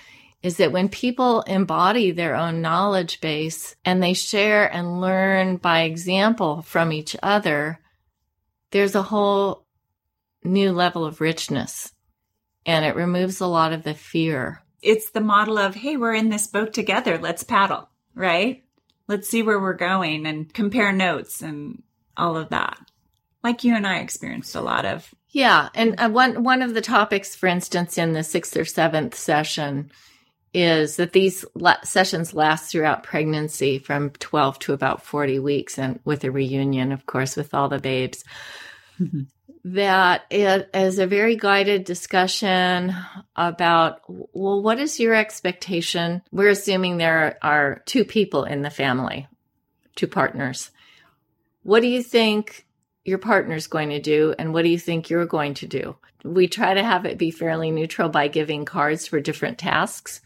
is 0.49 0.57
that 0.57 0.73
when 0.73 0.88
people 0.88 1.43
embody 1.43 2.11
their 2.11 2.35
own 2.35 2.62
knowledge 2.62 3.21
base 3.21 3.76
and 3.85 4.02
they 4.02 4.14
share 4.14 4.67
and 4.73 4.99
learn 4.99 5.59
by 5.59 5.83
example 5.83 6.62
from 6.62 6.90
each 6.90 7.14
other, 7.23 7.78
there's 8.71 8.95
a 8.95 9.02
whole 9.02 9.67
new 10.43 10.73
level 10.73 11.05
of 11.05 11.21
richness 11.21 11.93
and 12.64 12.83
it 12.87 12.97
removes 12.97 13.43
a 13.43 13.47
lot 13.47 13.75
of 13.75 13.83
the 13.83 13.93
fear. 13.93 14.62
It's 14.81 15.11
the 15.11 15.21
model 15.21 15.59
of, 15.59 15.75
hey, 15.75 15.99
we're 15.99 16.14
in 16.14 16.31
this 16.31 16.47
boat 16.47 16.73
together. 16.73 17.19
Let's 17.19 17.43
paddle, 17.43 17.90
right? 18.14 18.64
Let's 19.07 19.28
see 19.28 19.43
where 19.43 19.61
we're 19.61 19.75
going 19.75 20.25
and 20.25 20.50
compare 20.50 20.93
notes 20.93 21.43
and 21.43 21.83
all 22.17 22.38
of 22.38 22.49
that. 22.49 22.78
Like 23.45 23.64
you 23.64 23.76
and 23.76 23.87
I 23.87 23.99
experienced 23.99 24.55
a 24.55 24.62
lot 24.62 24.87
of. 24.87 25.14
Yeah. 25.28 25.69
And 25.75 26.00
uh, 26.00 26.09
one, 26.09 26.43
one 26.43 26.62
of 26.62 26.73
the 26.73 26.81
topics, 26.81 27.37
for 27.37 27.49
instance, 27.49 27.99
in 27.99 28.14
the 28.14 28.25
sixth 28.25 28.57
or 28.57 28.64
seventh 28.64 29.14
session 29.14 29.90
is 30.55 30.97
that 30.97 31.12
these 31.12 31.45
la- 31.55 31.83
sessions 31.85 32.33
last 32.33 32.71
throughout 32.71 33.02
pregnancy 33.02 33.78
from 33.78 34.11
12 34.11 34.59
to 34.61 34.73
about 34.73 35.02
40 35.02 35.38
weeks 35.38 35.78
and 35.78 36.00
with 36.05 36.25
a 36.25 36.31
reunion, 36.31 36.93
of 36.93 37.07
course, 37.07 37.37
with 37.37 37.52
all 37.55 37.69
the 37.69 37.78
babes. 37.78 38.25
Mm-hmm. 38.99 39.23
That 39.64 40.25
it 40.31 40.71
is 40.73 40.99
a 40.99 41.07
very 41.07 41.37
guided 41.37 41.85
discussion 41.85 42.95
about, 43.37 44.00
well, 44.09 44.62
what 44.62 44.78
is 44.78 44.99
your 44.99 45.14
expectation? 45.14 46.23
We're 46.33 46.49
assuming 46.49 46.97
there 46.97 47.38
are 47.43 47.83
two 47.85 48.05
people 48.05 48.45
in 48.45 48.62
the 48.62 48.71
family, 48.71 49.26
two 49.95 50.07
partners. 50.07 50.71
What 51.64 51.81
do 51.81 51.88
you 51.88 52.02
think 52.02 52.67
your 53.05 53.19
partner's 53.19 53.67
going 53.67 53.90
to 53.90 54.00
do? 54.00 54.35
And 54.38 54.55
what 54.55 54.62
do 54.62 54.71
you 54.71 54.78
think 54.78 55.11
you're 55.11 55.26
going 55.26 55.55
to 55.55 55.67
do? 55.67 55.97
We 56.25 56.49
try 56.49 56.73
to 56.73 56.83
have 56.83 57.05
it 57.05 57.19
be 57.19 57.31
fairly 57.31 57.71
neutral 57.71 58.09
by 58.09 58.28
giving 58.28 58.64
cards 58.64 59.07
for 59.07 59.21
different 59.21 59.59
tasks 59.59 60.21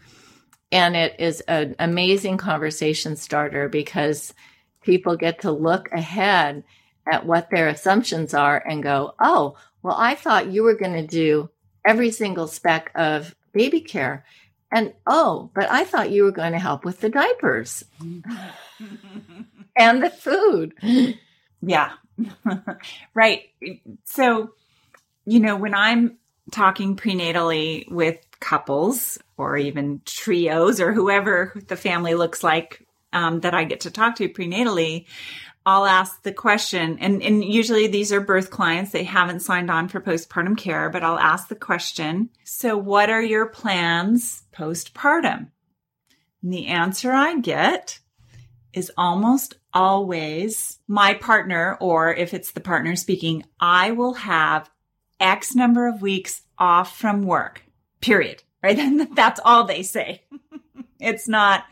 and 0.72 0.96
it 0.96 1.16
is 1.18 1.42
an 1.42 1.76
amazing 1.78 2.38
conversation 2.38 3.14
starter 3.14 3.68
because 3.68 4.32
people 4.82 5.16
get 5.16 5.42
to 5.42 5.52
look 5.52 5.92
ahead 5.92 6.64
at 7.10 7.26
what 7.26 7.50
their 7.50 7.68
assumptions 7.68 8.32
are 8.32 8.56
and 8.56 8.82
go, 8.82 9.14
oh, 9.20 9.56
well, 9.82 9.96
I 9.96 10.14
thought 10.14 10.50
you 10.50 10.62
were 10.62 10.74
going 10.74 10.94
to 10.94 11.06
do 11.06 11.50
every 11.84 12.10
single 12.10 12.46
speck 12.46 12.90
of 12.94 13.34
baby 13.52 13.80
care. 13.80 14.24
And 14.70 14.94
oh, 15.06 15.50
but 15.54 15.70
I 15.70 15.84
thought 15.84 16.10
you 16.10 16.24
were 16.24 16.32
going 16.32 16.52
to 16.52 16.58
help 16.58 16.84
with 16.84 17.00
the 17.00 17.10
diapers 17.10 17.84
and 19.76 20.02
the 20.02 20.10
food. 20.10 20.74
Yeah. 21.60 21.90
right. 23.14 23.50
So, 24.04 24.54
you 25.26 25.40
know, 25.40 25.56
when 25.56 25.74
I'm 25.74 26.16
talking 26.50 26.96
prenatally 26.96 27.90
with 27.90 28.18
couples 28.42 29.18
or 29.38 29.56
even 29.56 30.02
trios 30.04 30.80
or 30.80 30.92
whoever 30.92 31.52
the 31.68 31.76
family 31.76 32.14
looks 32.14 32.44
like 32.44 32.86
um, 33.12 33.40
that 33.40 33.54
I 33.54 33.64
get 33.64 33.80
to 33.80 33.90
talk 33.90 34.16
to 34.16 34.28
prenatally, 34.28 35.06
I'll 35.64 35.86
ask 35.86 36.22
the 36.24 36.32
question, 36.32 36.98
and, 36.98 37.22
and 37.22 37.44
usually 37.44 37.86
these 37.86 38.12
are 38.12 38.20
birth 38.20 38.50
clients. 38.50 38.90
They 38.90 39.04
haven't 39.04 39.40
signed 39.40 39.70
on 39.70 39.88
for 39.88 40.00
postpartum 40.00 40.58
care, 40.58 40.90
but 40.90 41.04
I'll 41.04 41.18
ask 41.18 41.48
the 41.48 41.54
question 41.54 42.30
So, 42.42 42.76
what 42.76 43.10
are 43.10 43.22
your 43.22 43.46
plans 43.46 44.42
postpartum? 44.52 45.50
And 46.42 46.52
the 46.52 46.66
answer 46.66 47.12
I 47.12 47.38
get 47.38 48.00
is 48.72 48.90
almost 48.98 49.54
always 49.72 50.80
my 50.88 51.14
partner, 51.14 51.76
or 51.80 52.12
if 52.12 52.34
it's 52.34 52.50
the 52.50 52.60
partner 52.60 52.96
speaking, 52.96 53.44
I 53.60 53.92
will 53.92 54.14
have 54.14 54.68
X 55.20 55.54
number 55.54 55.86
of 55.86 56.02
weeks 56.02 56.42
off 56.58 56.98
from 56.98 57.22
work, 57.22 57.62
period. 58.02 58.42
Right. 58.62 58.78
That's 59.14 59.40
all 59.42 59.64
they 59.64 59.82
say. 59.82 60.22
it's 61.00 61.26
not, 61.26 61.64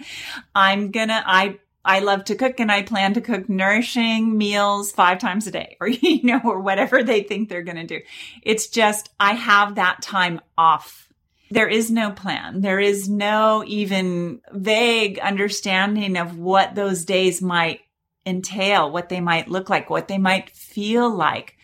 I'm 0.55 0.91
gonna, 0.91 1.23
I, 1.27 1.59
I 1.85 2.01
love 2.01 2.25
to 2.25 2.35
cook 2.35 2.61
and 2.61 2.71
I 2.71 2.83
plan 2.83 3.15
to 3.15 3.21
cook 3.21 3.49
nourishing 3.49 4.37
meals 4.37 4.93
five 4.93 5.19
times 5.19 5.47
a 5.47 5.51
day 5.51 5.77
or, 5.81 5.89
you 5.89 6.23
know, 6.23 6.41
or 6.45 6.61
whatever 6.61 7.03
they 7.03 7.23
think 7.23 7.49
they're 7.49 7.63
going 7.63 7.77
to 7.77 7.87
do. 7.87 8.01
It's 8.43 8.69
just, 8.69 9.11
I 9.19 9.33
have 9.33 9.77
that 9.77 10.03
time 10.03 10.41
off. 10.59 11.09
There 11.51 11.69
is 11.69 11.91
no 11.91 12.13
plan. 12.13 12.61
There 12.61 12.79
is 12.79 13.09
no 13.09 13.65
even 13.67 14.41
vague 14.53 15.19
understanding 15.19 16.17
of 16.17 16.39
what 16.39 16.77
those 16.77 17.05
days 17.05 17.43
might 17.43 17.81
entail, 18.25 18.91
what 18.91 19.09
they 19.09 19.21
might 19.21 19.49
look 19.49 19.69
like, 19.69 19.91
what 19.91 20.07
they 20.07 20.19
might 20.19 20.51
feel 20.51 21.13
like 21.13 21.57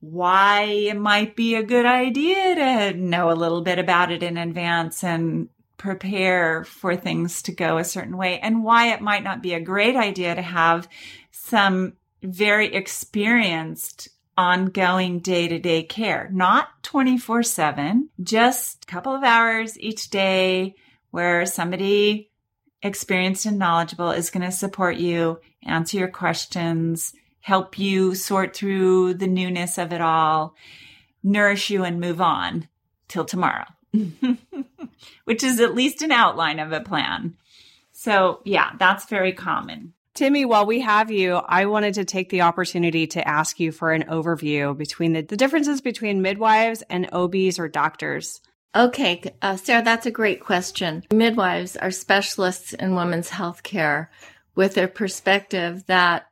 why 0.00 0.62
it 0.62 0.96
might 0.96 1.36
be 1.36 1.54
a 1.54 1.62
good 1.62 1.86
idea 1.86 2.54
to 2.54 2.98
know 2.98 3.30
a 3.30 3.34
little 3.34 3.62
bit 3.62 3.78
about 3.78 4.12
it 4.12 4.22
in 4.22 4.36
advance 4.36 5.02
and 5.02 5.48
prepare 5.76 6.64
for 6.64 6.96
things 6.96 7.42
to 7.42 7.52
go 7.52 7.78
a 7.78 7.84
certain 7.84 8.16
way 8.16 8.38
and 8.40 8.64
why 8.64 8.92
it 8.92 9.00
might 9.00 9.22
not 9.22 9.42
be 9.42 9.54
a 9.54 9.60
great 9.60 9.96
idea 9.96 10.34
to 10.34 10.42
have 10.42 10.88
some 11.30 11.94
very 12.22 12.74
experienced 12.74 14.08
ongoing 14.38 15.20
day 15.20 15.48
to 15.48 15.58
day 15.58 15.82
care, 15.82 16.28
not 16.32 16.68
24 16.82 17.42
seven, 17.42 18.10
just 18.22 18.84
a 18.84 18.86
couple 18.86 19.14
of 19.14 19.22
hours 19.22 19.78
each 19.78 20.10
day 20.10 20.74
where 21.10 21.46
somebody 21.46 22.30
experienced 22.82 23.46
and 23.46 23.58
knowledgeable 23.58 24.10
is 24.10 24.30
going 24.30 24.44
to 24.44 24.52
support 24.52 24.96
you, 24.96 25.40
answer 25.62 25.96
your 25.98 26.08
questions, 26.08 27.14
help 27.46 27.78
you 27.78 28.12
sort 28.16 28.56
through 28.56 29.14
the 29.14 29.28
newness 29.28 29.78
of 29.78 29.92
it 29.92 30.00
all, 30.00 30.56
nourish 31.22 31.70
you, 31.70 31.84
and 31.84 32.00
move 32.00 32.20
on 32.20 32.66
till 33.06 33.24
tomorrow, 33.24 33.66
which 35.26 35.44
is 35.44 35.60
at 35.60 35.72
least 35.72 36.02
an 36.02 36.10
outline 36.10 36.58
of 36.58 36.72
a 36.72 36.80
plan. 36.80 37.36
So, 37.92 38.40
yeah, 38.44 38.72
that's 38.80 39.08
very 39.08 39.32
common. 39.32 39.92
Timmy, 40.12 40.44
while 40.44 40.66
we 40.66 40.80
have 40.80 41.12
you, 41.12 41.34
I 41.36 41.66
wanted 41.66 41.94
to 41.94 42.04
take 42.04 42.30
the 42.30 42.40
opportunity 42.40 43.06
to 43.06 43.28
ask 43.28 43.60
you 43.60 43.70
for 43.70 43.92
an 43.92 44.02
overview 44.08 44.76
between 44.76 45.12
the, 45.12 45.20
the 45.22 45.36
differences 45.36 45.80
between 45.80 46.22
midwives 46.22 46.82
and 46.90 47.08
OBs 47.12 47.60
or 47.60 47.68
doctors. 47.68 48.40
Okay, 48.74 49.22
uh, 49.40 49.56
Sarah, 49.56 49.84
that's 49.84 50.06
a 50.06 50.10
great 50.10 50.40
question. 50.40 51.04
Midwives 51.12 51.76
are 51.76 51.92
specialists 51.92 52.72
in 52.72 52.96
women's 52.96 53.28
health 53.28 53.62
care 53.62 54.10
with 54.56 54.76
a 54.76 54.88
perspective 54.88 55.86
that 55.86 56.26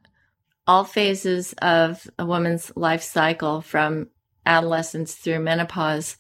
all 0.67 0.85
phases 0.85 1.53
of 1.61 2.09
a 2.19 2.25
woman's 2.25 2.73
life 2.77 3.03
cycle 3.03 3.61
from 3.61 4.09
adolescence 4.47 5.15
through 5.15 5.41
menopause 5.41 6.17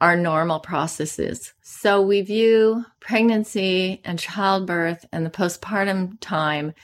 are 0.00 0.16
normal 0.16 0.60
processes. 0.60 1.52
So 1.60 2.02
we 2.02 2.20
view 2.20 2.84
pregnancy 3.00 4.00
and 4.04 4.18
childbirth 4.18 5.04
and 5.12 5.26
the 5.26 5.30
postpartum 5.30 6.18
time 6.20 6.74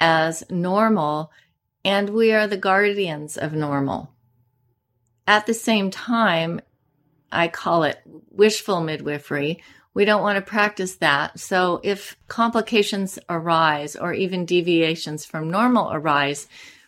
as 0.00 0.44
normal, 0.48 1.30
and 1.84 2.10
we 2.10 2.32
are 2.32 2.46
the 2.46 2.56
guardians 2.56 3.36
of 3.36 3.52
normal. 3.52 4.14
At 5.26 5.46
the 5.46 5.54
same 5.54 5.90
time, 5.90 6.60
I 7.30 7.48
call 7.48 7.82
it 7.82 8.00
wishful 8.06 8.80
midwifery, 8.80 9.62
we 9.98 10.04
don't 10.04 10.22
want 10.22 10.36
to 10.36 10.42
practice 10.42 10.94
that. 10.98 11.40
So 11.40 11.80
if 11.82 12.16
complications 12.28 13.18
arise 13.28 13.96
or 13.96 14.12
even 14.12 14.46
deviations 14.46 15.24
from 15.24 15.50
normal 15.50 15.90
arise, 15.92 16.46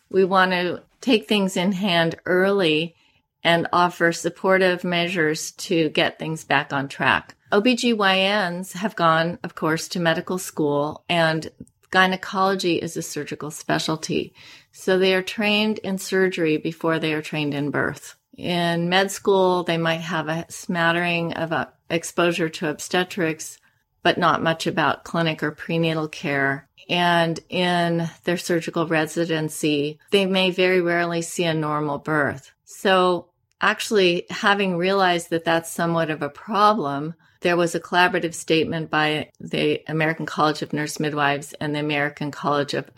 we 0.09 0.23
want 0.23 0.51
to 0.51 0.81
take 1.01 1.27
things 1.27 1.57
in 1.57 1.73
hand 1.73 2.15
early 2.25 2.95
and 3.43 3.67
offer 3.73 4.13
supportive 4.13 4.85
measures 4.85 5.51
to 5.67 5.89
get 5.89 6.19
things 6.19 6.45
back 6.45 6.71
on 6.71 6.87
track. 6.87 7.35
OBGYNs 7.51 8.71
have 8.75 8.95
gone, 8.95 9.39
of 9.43 9.55
course, 9.55 9.89
to 9.89 9.99
medical 9.99 10.37
school 10.37 11.03
and 11.09 11.51
gynecology 11.89 12.75
is 12.75 12.95
a 12.95 13.01
surgical 13.01 13.51
specialty. 13.51 14.33
So 14.71 14.97
they 14.97 15.13
are 15.15 15.21
trained 15.21 15.79
in 15.79 15.97
surgery 15.97 16.55
before 16.55 16.97
they 16.97 17.11
are 17.11 17.21
trained 17.21 17.53
in 17.53 17.71
birth. 17.71 18.15
In 18.37 18.89
med 18.89 19.11
school, 19.11 19.63
they 19.63 19.77
might 19.77 20.01
have 20.01 20.27
a 20.27 20.45
smattering 20.49 21.33
of 21.33 21.51
a 21.51 21.71
exposure 21.89 22.49
to 22.49 22.69
obstetrics, 22.69 23.57
but 24.03 24.17
not 24.17 24.41
much 24.41 24.65
about 24.65 25.03
clinic 25.03 25.43
or 25.43 25.51
prenatal 25.51 26.07
care. 26.07 26.67
And 26.89 27.39
in 27.49 28.09
their 28.23 28.37
surgical 28.37 28.87
residency, 28.87 29.99
they 30.11 30.25
may 30.25 30.51
very 30.51 30.81
rarely 30.81 31.21
see 31.21 31.43
a 31.43 31.53
normal 31.53 31.99
birth. 31.99 32.51
So 32.65 33.27
actually 33.59 34.25
having 34.29 34.77
realized 34.77 35.29
that 35.29 35.45
that's 35.45 35.69
somewhat 35.69 36.09
of 36.09 36.21
a 36.21 36.29
problem, 36.29 37.13
there 37.41 37.57
was 37.57 37.75
a 37.75 37.79
collaborative 37.79 38.33
statement 38.33 38.89
by 38.89 39.29
the 39.39 39.81
American 39.87 40.25
College 40.25 40.61
of 40.61 40.73
Nurse 40.73 40.99
Midwives 40.99 41.53
and 41.59 41.75
the 41.75 41.79
American 41.79 42.31
College 42.31 42.73
of 42.73 42.89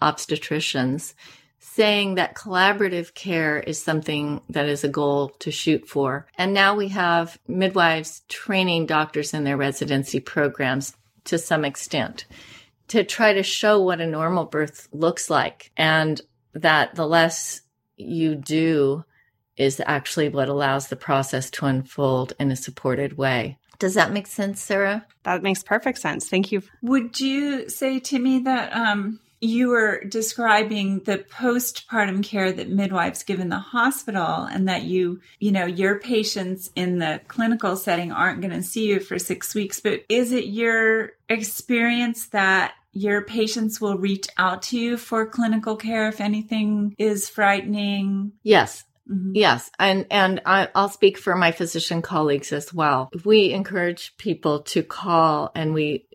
Obstetricians 0.00 1.14
saying 1.66 2.16
that 2.16 2.36
collaborative 2.36 3.14
care 3.14 3.58
is 3.58 3.82
something 3.82 4.42
that 4.50 4.68
is 4.68 4.84
a 4.84 4.88
goal 4.88 5.30
to 5.38 5.50
shoot 5.50 5.88
for. 5.88 6.26
And 6.36 6.52
now 6.52 6.76
we 6.76 6.88
have 6.88 7.38
midwives 7.48 8.20
training 8.28 8.84
doctors 8.84 9.32
in 9.32 9.44
their 9.44 9.56
residency 9.56 10.20
programs 10.20 10.94
to 11.24 11.38
some 11.38 11.64
extent 11.64 12.26
to 12.88 13.02
try 13.02 13.32
to 13.32 13.42
show 13.42 13.80
what 13.80 14.02
a 14.02 14.06
normal 14.06 14.44
birth 14.44 14.88
looks 14.92 15.30
like 15.30 15.72
and 15.74 16.20
that 16.52 16.94
the 16.96 17.06
less 17.06 17.62
you 17.96 18.34
do 18.34 19.02
is 19.56 19.80
actually 19.86 20.28
what 20.28 20.50
allows 20.50 20.88
the 20.88 20.96
process 20.96 21.50
to 21.50 21.64
unfold 21.64 22.34
in 22.38 22.50
a 22.50 22.56
supported 22.56 23.16
way. 23.16 23.56
Does 23.78 23.94
that 23.94 24.12
make 24.12 24.26
sense, 24.26 24.60
Sarah? 24.60 25.06
That 25.22 25.42
makes 25.42 25.62
perfect 25.62 25.98
sense. 25.98 26.28
Thank 26.28 26.52
you. 26.52 26.62
Would 26.82 27.18
you 27.20 27.70
say 27.70 28.00
to 28.00 28.18
me 28.18 28.40
that 28.40 28.72
um, 28.76 29.20
you 29.44 29.68
were 29.68 30.02
describing 30.04 31.00
the 31.00 31.18
postpartum 31.18 32.24
care 32.24 32.52
that 32.52 32.70
midwives 32.70 33.22
give 33.22 33.40
in 33.40 33.48
the 33.48 33.58
hospital 33.58 34.44
and 34.44 34.68
that 34.68 34.82
you, 34.82 35.20
you 35.38 35.52
know, 35.52 35.66
your 35.66 35.98
patients 35.98 36.70
in 36.74 36.98
the 36.98 37.20
clinical 37.28 37.76
setting 37.76 38.10
aren't 38.10 38.40
going 38.40 38.52
to 38.52 38.62
see 38.62 38.86
you 38.86 39.00
for 39.00 39.18
six 39.18 39.54
weeks, 39.54 39.80
but 39.80 40.04
is 40.08 40.32
it 40.32 40.46
your 40.46 41.12
experience 41.28 42.26
that 42.28 42.74
your 42.92 43.22
patients 43.22 43.80
will 43.80 43.98
reach 43.98 44.28
out 44.38 44.62
to 44.62 44.78
you 44.78 44.96
for 44.96 45.26
clinical 45.26 45.76
care 45.76 46.08
if 46.08 46.20
anything 46.20 46.94
is 46.98 47.28
frightening? 47.28 48.32
Yes. 48.42 48.84
Mm-hmm. 49.10 49.32
Yes, 49.34 49.70
and 49.78 50.06
and 50.10 50.40
I, 50.46 50.70
will 50.74 50.88
speak 50.88 51.18
for 51.18 51.36
my 51.36 51.52
physician 51.52 52.00
colleagues 52.00 52.54
as 52.54 52.72
well. 52.72 53.10
We 53.22 53.52
encourage 53.52 54.16
people 54.16 54.60
to 54.60 54.82
call, 54.82 55.52
and 55.54 55.74
we 55.74 56.06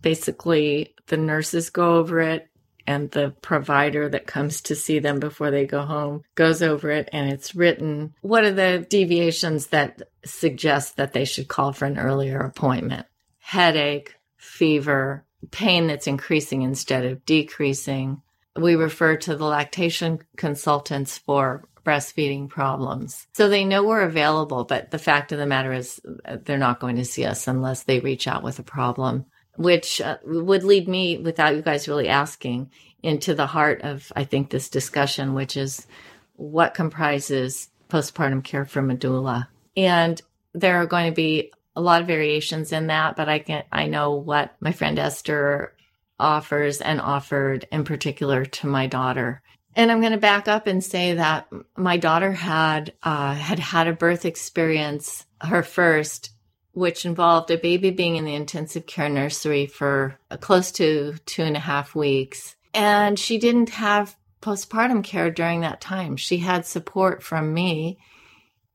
basically 0.00 0.94
the 1.08 1.16
nurses 1.16 1.70
go 1.70 1.96
over 1.96 2.20
it 2.20 2.49
and 2.86 3.10
the 3.10 3.34
provider 3.42 4.08
that 4.08 4.26
comes 4.26 4.60
to 4.62 4.74
see 4.74 4.98
them 4.98 5.20
before 5.20 5.50
they 5.50 5.66
go 5.66 5.82
home 5.82 6.22
goes 6.34 6.62
over 6.62 6.90
it 6.90 7.08
and 7.12 7.30
it's 7.30 7.54
written. 7.54 8.14
What 8.20 8.44
are 8.44 8.52
the 8.52 8.86
deviations 8.88 9.68
that 9.68 10.02
suggest 10.24 10.96
that 10.96 11.12
they 11.12 11.24
should 11.24 11.48
call 11.48 11.72
for 11.72 11.86
an 11.86 11.98
earlier 11.98 12.40
appointment? 12.40 13.06
Headache, 13.38 14.14
fever, 14.36 15.24
pain 15.50 15.86
that's 15.86 16.06
increasing 16.06 16.62
instead 16.62 17.04
of 17.04 17.24
decreasing. 17.24 18.22
We 18.56 18.74
refer 18.74 19.16
to 19.16 19.36
the 19.36 19.44
lactation 19.44 20.20
consultants 20.36 21.18
for 21.18 21.64
breastfeeding 21.84 22.48
problems. 22.48 23.26
So 23.32 23.48
they 23.48 23.64
know 23.64 23.84
we're 23.84 24.02
available, 24.02 24.64
but 24.64 24.90
the 24.90 24.98
fact 24.98 25.32
of 25.32 25.38
the 25.38 25.46
matter 25.46 25.72
is 25.72 26.00
they're 26.44 26.58
not 26.58 26.80
going 26.80 26.96
to 26.96 27.04
see 27.04 27.24
us 27.24 27.48
unless 27.48 27.84
they 27.84 28.00
reach 28.00 28.28
out 28.28 28.42
with 28.42 28.58
a 28.58 28.64
problem 28.64 29.26
which 29.60 30.00
uh, 30.00 30.16
would 30.24 30.64
lead 30.64 30.88
me, 30.88 31.18
without 31.18 31.54
you 31.54 31.60
guys 31.60 31.86
really 31.86 32.08
asking, 32.08 32.70
into 33.02 33.34
the 33.34 33.46
heart 33.46 33.82
of, 33.82 34.10
I 34.16 34.24
think, 34.24 34.48
this 34.48 34.70
discussion, 34.70 35.34
which 35.34 35.54
is 35.54 35.86
what 36.36 36.72
comprises 36.72 37.68
postpartum 37.90 38.42
care 38.42 38.64
from 38.64 38.96
doula. 38.96 39.48
And 39.76 40.20
there 40.54 40.76
are 40.76 40.86
going 40.86 41.10
to 41.10 41.14
be 41.14 41.52
a 41.76 41.80
lot 41.82 42.00
of 42.00 42.06
variations 42.06 42.72
in 42.72 42.86
that, 42.86 43.16
but 43.16 43.28
I 43.28 43.38
can 43.40 43.64
I 43.70 43.86
know 43.86 44.12
what 44.14 44.56
my 44.60 44.72
friend 44.72 44.98
Esther 44.98 45.74
offers 46.18 46.80
and 46.80 46.98
offered 46.98 47.66
in 47.70 47.84
particular 47.84 48.46
to 48.46 48.66
my 48.66 48.86
daughter. 48.86 49.42
And 49.76 49.92
I'm 49.92 50.00
going 50.00 50.12
to 50.12 50.18
back 50.18 50.48
up 50.48 50.66
and 50.66 50.82
say 50.82 51.14
that 51.14 51.48
my 51.76 51.98
daughter 51.98 52.32
had 52.32 52.94
uh, 53.02 53.34
had 53.34 53.58
had 53.58 53.88
a 53.88 53.92
birth 53.92 54.24
experience, 54.24 55.26
her 55.42 55.62
first, 55.62 56.30
which 56.72 57.04
involved 57.04 57.50
a 57.50 57.58
baby 57.58 57.90
being 57.90 58.16
in 58.16 58.24
the 58.24 58.34
intensive 58.34 58.86
care 58.86 59.08
nursery 59.08 59.66
for 59.66 60.18
uh, 60.30 60.36
close 60.36 60.70
to 60.72 61.14
two 61.26 61.42
and 61.42 61.56
a 61.56 61.60
half 61.60 61.94
weeks. 61.94 62.56
And 62.72 63.18
she 63.18 63.38
didn't 63.38 63.70
have 63.70 64.16
postpartum 64.40 65.04
care 65.04 65.30
during 65.30 65.60
that 65.60 65.80
time. 65.80 66.16
She 66.16 66.38
had 66.38 66.64
support 66.64 67.22
from 67.22 67.52
me 67.52 67.98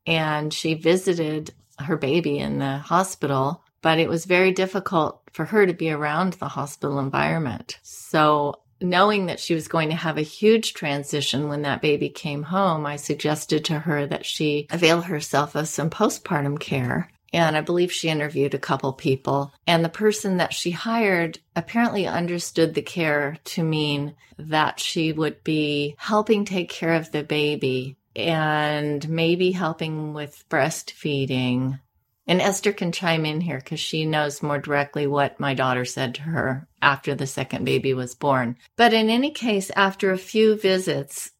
and 0.06 0.54
she 0.54 0.74
visited 0.76 1.54
her 1.80 1.98
baby 1.98 2.38
in 2.38 2.60
the 2.60 2.78
hospital, 2.78 3.64
but 3.82 4.00
it 4.00 4.10
was 4.10 4.26
very 4.26 4.52
difficult 4.52 5.22
for 5.32 5.46
her 5.46 5.66
to 5.66 5.74
be 5.74 5.92
around 5.92 6.34
the 6.34 6.48
hospital 6.48 7.00
environment. 7.00 7.80
So 7.82 8.62
knowing 8.82 9.26
that 9.26 9.40
she 9.40 9.54
was 9.54 9.68
going 9.68 9.90
to 9.90 9.96
have 9.96 10.18
a 10.18 10.22
huge 10.22 10.74
transition 10.74 11.48
when 11.48 11.64
that 11.64 11.82
baby 11.82 12.10
came 12.10 12.44
home, 12.44 12.86
I 12.86 12.98
suggested 12.98 13.66
to 13.66 13.80
her 13.80 14.06
that 14.08 14.26
she 14.26 14.68
avail 14.70 15.02
herself 15.02 15.56
of 15.56 15.68
some 15.68 15.90
postpartum 15.90 16.60
care 16.60 17.10
and 17.34 17.58
I 17.58 17.62
believe 17.62 17.92
she 17.92 18.10
interviewed 18.10 18.54
a 18.54 18.60
couple 18.60 18.94
people. 18.94 19.54
And 19.68 19.84
the 19.84 19.90
person 19.90 20.38
that 20.38 20.54
she 20.54 20.72
hired 20.72 21.40
apparently 21.56 22.08
understood 22.08 22.74
the 22.74 22.82
care 22.82 23.38
to 23.46 23.64
mean 23.64 24.16
that 24.38 24.80
she 24.80 25.12
would 25.12 25.44
be 25.44 25.96
helping 25.98 26.46
take 26.46 26.70
care 26.70 26.94
of 26.94 27.12
the 27.12 27.24
baby 27.24 27.98
and 28.16 29.08
maybe 29.10 29.52
helping 29.52 30.14
with 30.14 30.48
breastfeeding. 30.50 31.80
And 32.28 32.42
Esther 32.42 32.74
can 32.74 32.92
chime 32.92 33.26
in 33.26 33.42
here 33.42 33.60
because 33.60 33.80
she 33.80 34.06
knows 34.06 34.42
more 34.42 34.58
directly 34.58 35.06
what 35.06 35.40
my 35.40 35.54
daughter 35.54 35.86
said 35.86 36.16
to 36.16 36.22
her 36.24 36.68
after 36.82 37.14
the 37.14 37.28
second 37.28 37.66
baby 37.66 37.94
was 37.94 38.16
born. 38.16 38.58
But 38.78 38.94
in 38.94 39.10
any 39.10 39.32
case, 39.32 39.70
after 39.76 40.12
a 40.12 40.18
few 40.18 40.56
visits, 40.58 41.32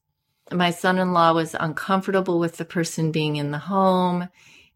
my 0.52 0.70
son 0.70 1.00
in 1.00 1.14
law 1.14 1.34
was 1.34 1.56
uncomfortable 1.60 2.38
with 2.38 2.58
the 2.58 2.66
person 2.66 3.12
being 3.12 3.38
in 3.38 3.52
the 3.52 3.58
home 3.58 4.30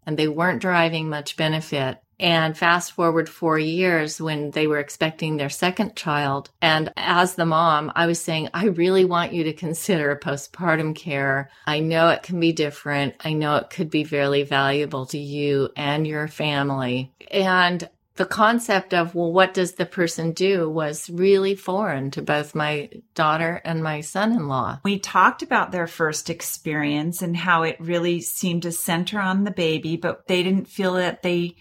and 0.09 0.17
they 0.17 0.27
weren't 0.27 0.63
deriving 0.63 1.07
much 1.07 1.37
benefit. 1.37 1.99
And 2.19 2.57
fast 2.57 2.93
forward 2.93 3.29
four 3.29 3.59
years 3.59 4.19
when 4.19 4.49
they 4.49 4.65
were 4.65 4.79
expecting 4.79 5.37
their 5.37 5.49
second 5.49 5.95
child. 5.95 6.49
And 6.63 6.91
as 6.97 7.35
the 7.35 7.45
mom, 7.45 7.91
I 7.95 8.07
was 8.07 8.19
saying, 8.19 8.49
I 8.51 8.65
really 8.65 9.05
want 9.05 9.33
you 9.33 9.43
to 9.43 9.53
consider 9.53 10.19
postpartum 10.21 10.95
care. 10.95 11.51
I 11.67 11.79
know 11.79 12.09
it 12.09 12.23
can 12.23 12.39
be 12.39 12.53
different. 12.53 13.17
I 13.19 13.33
know 13.33 13.57
it 13.57 13.69
could 13.69 13.91
be 13.91 14.03
very 14.03 14.41
valuable 14.41 15.05
to 15.05 15.19
you 15.19 15.69
and 15.77 16.07
your 16.07 16.27
family. 16.27 17.13
And 17.29 17.87
the 18.19 18.25
concept 18.25 18.93
of, 18.93 19.15
well, 19.15 19.31
what 19.31 19.53
does 19.53 19.75
the 19.75 19.85
person 19.85 20.33
do 20.33 20.69
was 20.69 21.09
really 21.09 21.55
foreign 21.55 22.11
to 22.11 22.21
both 22.21 22.53
my 22.53 22.89
daughter 23.15 23.61
and 23.63 23.81
my 23.81 24.01
son 24.01 24.33
in 24.33 24.49
law. 24.49 24.77
We 24.83 24.99
talked 24.99 25.41
about 25.41 25.71
their 25.71 25.87
first 25.87 26.29
experience 26.29 27.21
and 27.21 27.37
how 27.37 27.63
it 27.63 27.77
really 27.79 28.19
seemed 28.19 28.63
to 28.63 28.73
center 28.73 29.21
on 29.21 29.45
the 29.45 29.51
baby, 29.51 29.95
but 29.95 30.27
they 30.27 30.43
didn't 30.43 30.67
feel 30.67 30.95
that 30.95 31.23
they 31.23 31.55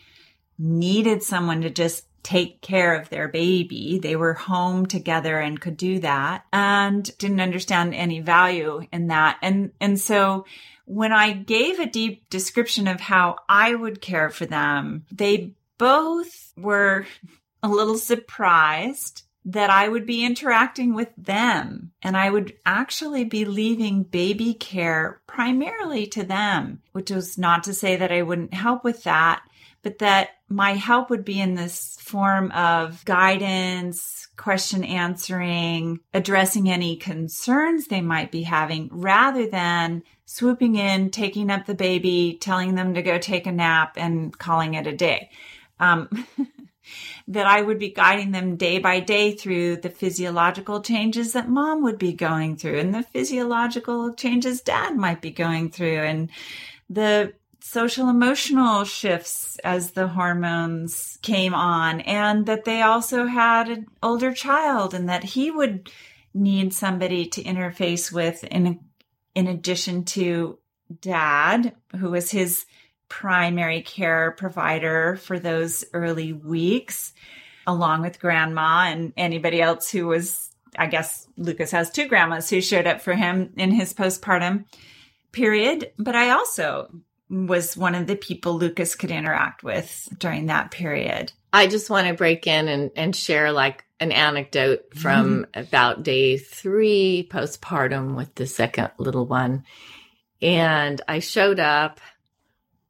needed 0.59 1.23
someone 1.23 1.61
to 1.61 1.71
just 1.71 2.07
take 2.25 2.61
care 2.61 3.01
of 3.01 3.09
their 3.09 3.29
baby. 3.29 4.01
They 4.03 4.17
were 4.17 4.35
home 4.35 4.87
together 4.87 5.39
and 5.39 5.61
could 5.61 5.77
do 5.77 6.01
that 6.01 6.45
and 6.53 7.17
didn't 7.19 7.41
understand 7.41 7.95
any 7.95 8.19
value 8.19 8.85
in 8.93 9.07
that. 9.07 9.39
And, 9.43 9.71
and 9.81 10.01
so 10.01 10.45
when 10.87 11.13
I 11.13 11.35
gave 11.35 11.79
a 11.79 11.87
deep 11.87 12.29
description 12.31 12.89
of 12.89 12.99
how 12.99 13.37
I 13.49 13.77
would 13.77 14.01
care 14.01 14.29
for 14.29 14.45
them, 14.45 15.05
they 15.13 15.55
both 15.79 16.53
were 16.57 17.07
a 17.63 17.69
little 17.69 17.99
surprised 17.99 19.23
that 19.45 19.71
I 19.71 19.89
would 19.89 20.05
be 20.05 20.25
interacting 20.25 20.95
with 20.95 21.09
them 21.17 21.93
and 22.03 22.17
I 22.17 22.29
would 22.29 22.55
actually 22.67 23.25
be 23.25 23.47
leaving 23.47 24.03
baby 24.03 24.53
care 24.53 25.23
primarily 25.27 26.07
to 26.09 26.23
them, 26.23 26.83
which 26.93 27.11
was 27.11 27.39
not 27.39 27.65
to 27.65 27.73
say 27.73 27.97
that 27.97 28.13
I 28.13 28.23
wouldn't 28.23 28.53
help 28.53 28.85
with 28.85 29.05
that, 29.05 29.43
but 29.83 30.01
that 30.01 30.31
my 30.51 30.75
help 30.75 31.09
would 31.09 31.25
be 31.25 31.41
in 31.41 31.55
this 31.55 31.97
form 32.01 32.51
of 32.53 33.03
guidance, 33.07 34.29
question 34.37 34.85
answering, 34.85 36.01
addressing 36.13 36.69
any 36.69 36.97
concerns 36.97 37.87
they 37.87 38.03
might 38.03 38.31
be 38.31 38.43
having 38.43 38.91
rather 38.93 39.47
than 39.47 40.03
swooping 40.27 40.77
in, 40.77 41.11
taking 41.11 41.51
up 41.51 41.65
the 41.65 41.75
baby, 41.75 42.37
telling 42.39 42.75
them 42.75 42.93
to 42.95 43.03
go 43.03 43.19
take 43.19 43.47
a 43.47 43.53
nap 43.53 43.95
and 43.97 44.37
calling 44.37 44.75
it 44.75 44.87
a 44.87 44.95
day 44.95 45.31
um, 45.81 46.09
that 47.29 47.47
I 47.47 47.61
would 47.61 47.79
be 47.79 47.91
guiding 47.91 48.31
them 48.31 48.57
day 48.57 48.79
by 48.79 49.01
day 49.01 49.33
through 49.33 49.77
the 49.77 49.91
physiological 49.91 50.81
changes 50.81 51.33
that 51.33 51.49
mom 51.49 51.83
would 51.83 51.99
be 51.99 52.13
going 52.13 52.57
through 52.57 52.79
and 52.79 52.95
the 52.95 53.03
physiological 53.03 54.15
changes 54.15 54.63
dad 54.63 54.97
might 54.97 55.21
be 55.21 55.31
going 55.31 55.71
through 55.71 55.99
and 55.99 56.31
the 56.89 57.35
social 57.61 58.09
emotional 58.09 58.85
shifts 58.85 59.59
as 59.65 59.91
the 59.91 60.09
hormones 60.09 61.19
came 61.23 61.55
on 61.55 62.01
and 62.01 62.47
that 62.47 62.65
they 62.65 62.81
also 62.81 63.27
had 63.27 63.69
an 63.69 63.87
older 64.03 64.33
child 64.33 64.95
and 64.95 65.09
that 65.09 65.25
he 65.25 65.51
would 65.51 65.91
need 66.33 66.73
somebody 66.73 67.27
to 67.27 67.43
interface 67.43 68.13
with 68.13 68.45
in 68.45 68.81
in 69.35 69.47
addition 69.47 70.05
to 70.05 70.59
dad 71.01 71.75
who 71.97 72.11
was 72.11 72.31
his 72.31 72.65
primary 73.09 73.83
care 73.83 74.33
provider 74.33 75.17
for 75.17 75.39
those 75.39 75.85
early 75.93 76.33
weeks, 76.33 77.13
along 77.67 78.03
with 78.03 78.21
grandma 78.21 78.87
and 78.89 79.13
anybody 79.17 79.61
else 79.61 79.91
who 79.91 80.07
was, 80.07 80.51
I 80.79 80.87
guess 80.87 81.27
Lucas 81.37 81.71
has 81.71 81.91
two 81.91 82.09
grandmas 82.09 82.49
who 82.51 82.61
showed 82.61 82.87
up 82.87 83.01
for 83.01 83.15
him 83.15 83.53
in 83.57 83.71
his 83.71 83.95
postpartum 83.95 84.65
period. 85.33 85.93
But 85.99 86.15
I 86.15 86.31
also 86.31 86.91
was 87.31 87.77
one 87.77 87.95
of 87.95 88.07
the 88.07 88.17
people 88.17 88.57
Lucas 88.57 88.95
could 88.95 89.11
interact 89.11 89.63
with 89.63 90.09
during 90.19 90.47
that 90.47 90.71
period. 90.71 91.33
I 91.53 91.67
just 91.67 91.91
want 91.91 92.09
to 92.09 92.15
break 92.15 92.47
in 92.47 92.69
and, 92.69 92.91
and 92.97 93.15
share 93.15 93.53
like 93.53 93.85
an 94.01 94.13
anecdote 94.13 94.95
from 94.95 95.45
mm-hmm. 95.45 95.61
about 95.61 96.03
day 96.03 96.37
three 96.37 97.29
postpartum 97.31 98.17
with 98.17 98.35
the 98.35 98.47
second 98.47 98.91
little 98.99 99.27
one. 99.27 99.65
And 100.41 101.01
I 101.09 101.19
showed 101.19 101.59
up 101.59 102.01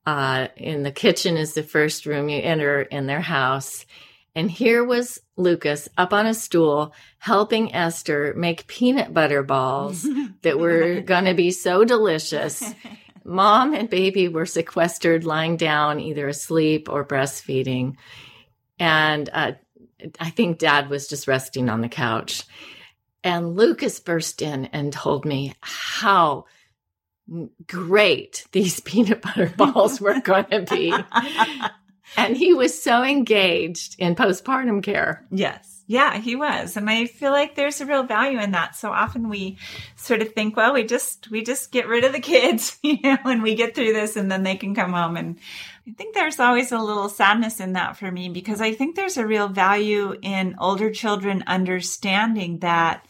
uh, 0.09 0.49
in 0.57 0.85
the 0.85 0.91
kitchen 0.91 1.37
is 1.37 1.53
the 1.53 1.63
first 1.63 2.07
room 2.07 2.31
you 2.31 2.41
enter 2.41 2.81
in 2.81 3.07
their 3.07 3.21
house. 3.21 3.85
And 4.35 4.51
here 4.51 4.83
was 4.83 5.21
Lucas 5.37 5.87
up 5.99 6.15
on 6.15 6.25
a 6.25 6.33
stool 6.33 6.95
helping 7.19 7.75
Esther 7.75 8.33
make 8.35 8.67
peanut 8.67 9.13
butter 9.13 9.43
balls 9.43 10.09
that 10.43 10.59
were 10.59 11.03
going 11.03 11.27
to 11.27 11.35
be 11.35 11.51
so 11.51 11.85
delicious. 11.85 12.63
mom 13.25 13.75
and 13.75 13.91
baby 13.91 14.29
were 14.29 14.47
sequestered, 14.47 15.25
lying 15.25 15.59
down, 15.59 16.01
either 16.01 16.27
asleep 16.27 16.89
or 16.89 17.05
breastfeeding. 17.05 17.97
And 18.79 19.29
uh, 19.31 19.53
I 20.19 20.31
think 20.31 20.57
dad 20.57 20.89
was 20.89 21.07
just 21.07 21.29
resting 21.29 21.69
on 21.69 21.83
the 21.83 21.89
couch. 21.91 22.45
And 23.23 23.57
Lucas 23.57 24.01
burst 24.01 24.41
in 24.41 24.67
and 24.67 24.91
told 24.91 25.27
me 25.27 25.53
how 25.61 26.47
great 27.67 28.47
these 28.53 28.81
peanut 28.85 29.23
butter 29.23 29.53
balls 29.57 30.01
were 30.01 30.21
going 30.21 30.47
to 30.47 30.63
be. 30.63 30.95
and 32.17 32.37
he 32.37 32.55
was 32.55 32.81
so 32.81 33.03
engaged 33.03 33.97
in 33.99 34.15
postpartum 34.15 34.83
care. 34.83 35.27
Yes. 35.31 35.75
Yeah, 35.91 36.19
he 36.19 36.37
was. 36.37 36.77
And 36.77 36.91
I 36.91 37.07
feel 37.07 37.31
like 37.31 37.55
there's 37.55 37.81
a 37.81 37.87
real 37.87 38.03
value 38.03 38.39
in 38.39 38.51
that. 38.51 38.77
So 38.77 38.91
often 38.91 39.31
we 39.31 39.57
sort 39.97 40.21
of 40.21 40.35
think, 40.35 40.55
well, 40.55 40.75
we 40.75 40.85
just 40.85 41.31
we 41.31 41.43
just 41.43 41.73
get 41.73 41.89
rid 41.89 42.05
of 42.05 42.13
the 42.13 42.21
kids, 42.21 42.79
you 42.83 42.99
know, 43.03 43.17
and 43.25 43.43
we 43.43 43.55
get 43.55 43.75
through 43.75 43.95
this 43.95 44.17
and 44.17 44.31
then 44.31 44.43
they 44.43 44.57
can 44.57 44.75
come 44.75 44.93
home 44.93 45.17
and 45.17 45.39
I 45.89 45.93
think 45.93 46.15
there's 46.15 46.39
always 46.39 46.71
a 46.71 46.79
little 46.79 47.09
sadness 47.09 47.61
in 47.61 47.73
that 47.73 47.97
for 47.97 48.13
me 48.13 48.29
because 48.29 48.61
I 48.61 48.75
think 48.75 48.95
there's 48.95 49.17
a 49.17 49.27
real 49.27 49.49
value 49.49 50.15
in 50.21 50.57
older 50.59 50.91
children 50.91 51.43
understanding 51.47 52.59
that 52.59 53.07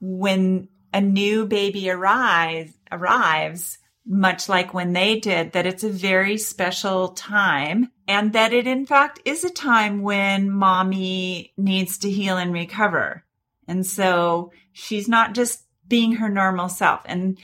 when 0.00 0.68
a 0.92 1.00
new 1.00 1.46
baby 1.46 1.90
arrives 1.90 2.72
arrives 2.90 3.78
much 4.06 4.48
like 4.48 4.74
when 4.74 4.92
they 4.92 5.20
did, 5.20 5.52
that 5.52 5.66
it's 5.66 5.84
a 5.84 5.88
very 5.88 6.36
special 6.36 7.08
time 7.08 7.92
and 8.08 8.32
that 8.32 8.52
it 8.52 8.66
in 8.66 8.86
fact 8.86 9.20
is 9.24 9.44
a 9.44 9.50
time 9.50 10.02
when 10.02 10.50
mommy 10.50 11.52
needs 11.56 11.98
to 11.98 12.10
heal 12.10 12.36
and 12.36 12.52
recover. 12.52 13.24
And 13.68 13.86
so 13.86 14.52
she's 14.72 15.08
not 15.08 15.34
just 15.34 15.62
being 15.86 16.12
her 16.12 16.28
normal 16.28 16.68
self. 16.68 17.02
And 17.04 17.38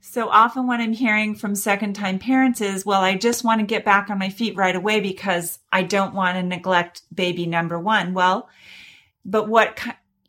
so 0.00 0.28
often 0.28 0.66
what 0.66 0.80
I'm 0.80 0.92
hearing 0.92 1.34
from 1.34 1.54
second 1.54 1.94
time 1.94 2.18
parents 2.18 2.60
is, 2.60 2.86
well, 2.86 3.02
I 3.02 3.16
just 3.16 3.44
want 3.44 3.60
to 3.60 3.66
get 3.66 3.84
back 3.84 4.08
on 4.08 4.18
my 4.18 4.30
feet 4.30 4.56
right 4.56 4.74
away 4.74 5.00
because 5.00 5.58
I 5.72 5.82
don't 5.82 6.14
want 6.14 6.36
to 6.36 6.42
neglect 6.42 7.02
baby 7.12 7.46
number 7.46 7.78
one. 7.78 8.14
Well, 8.14 8.48
but 9.24 9.48
what, 9.48 9.78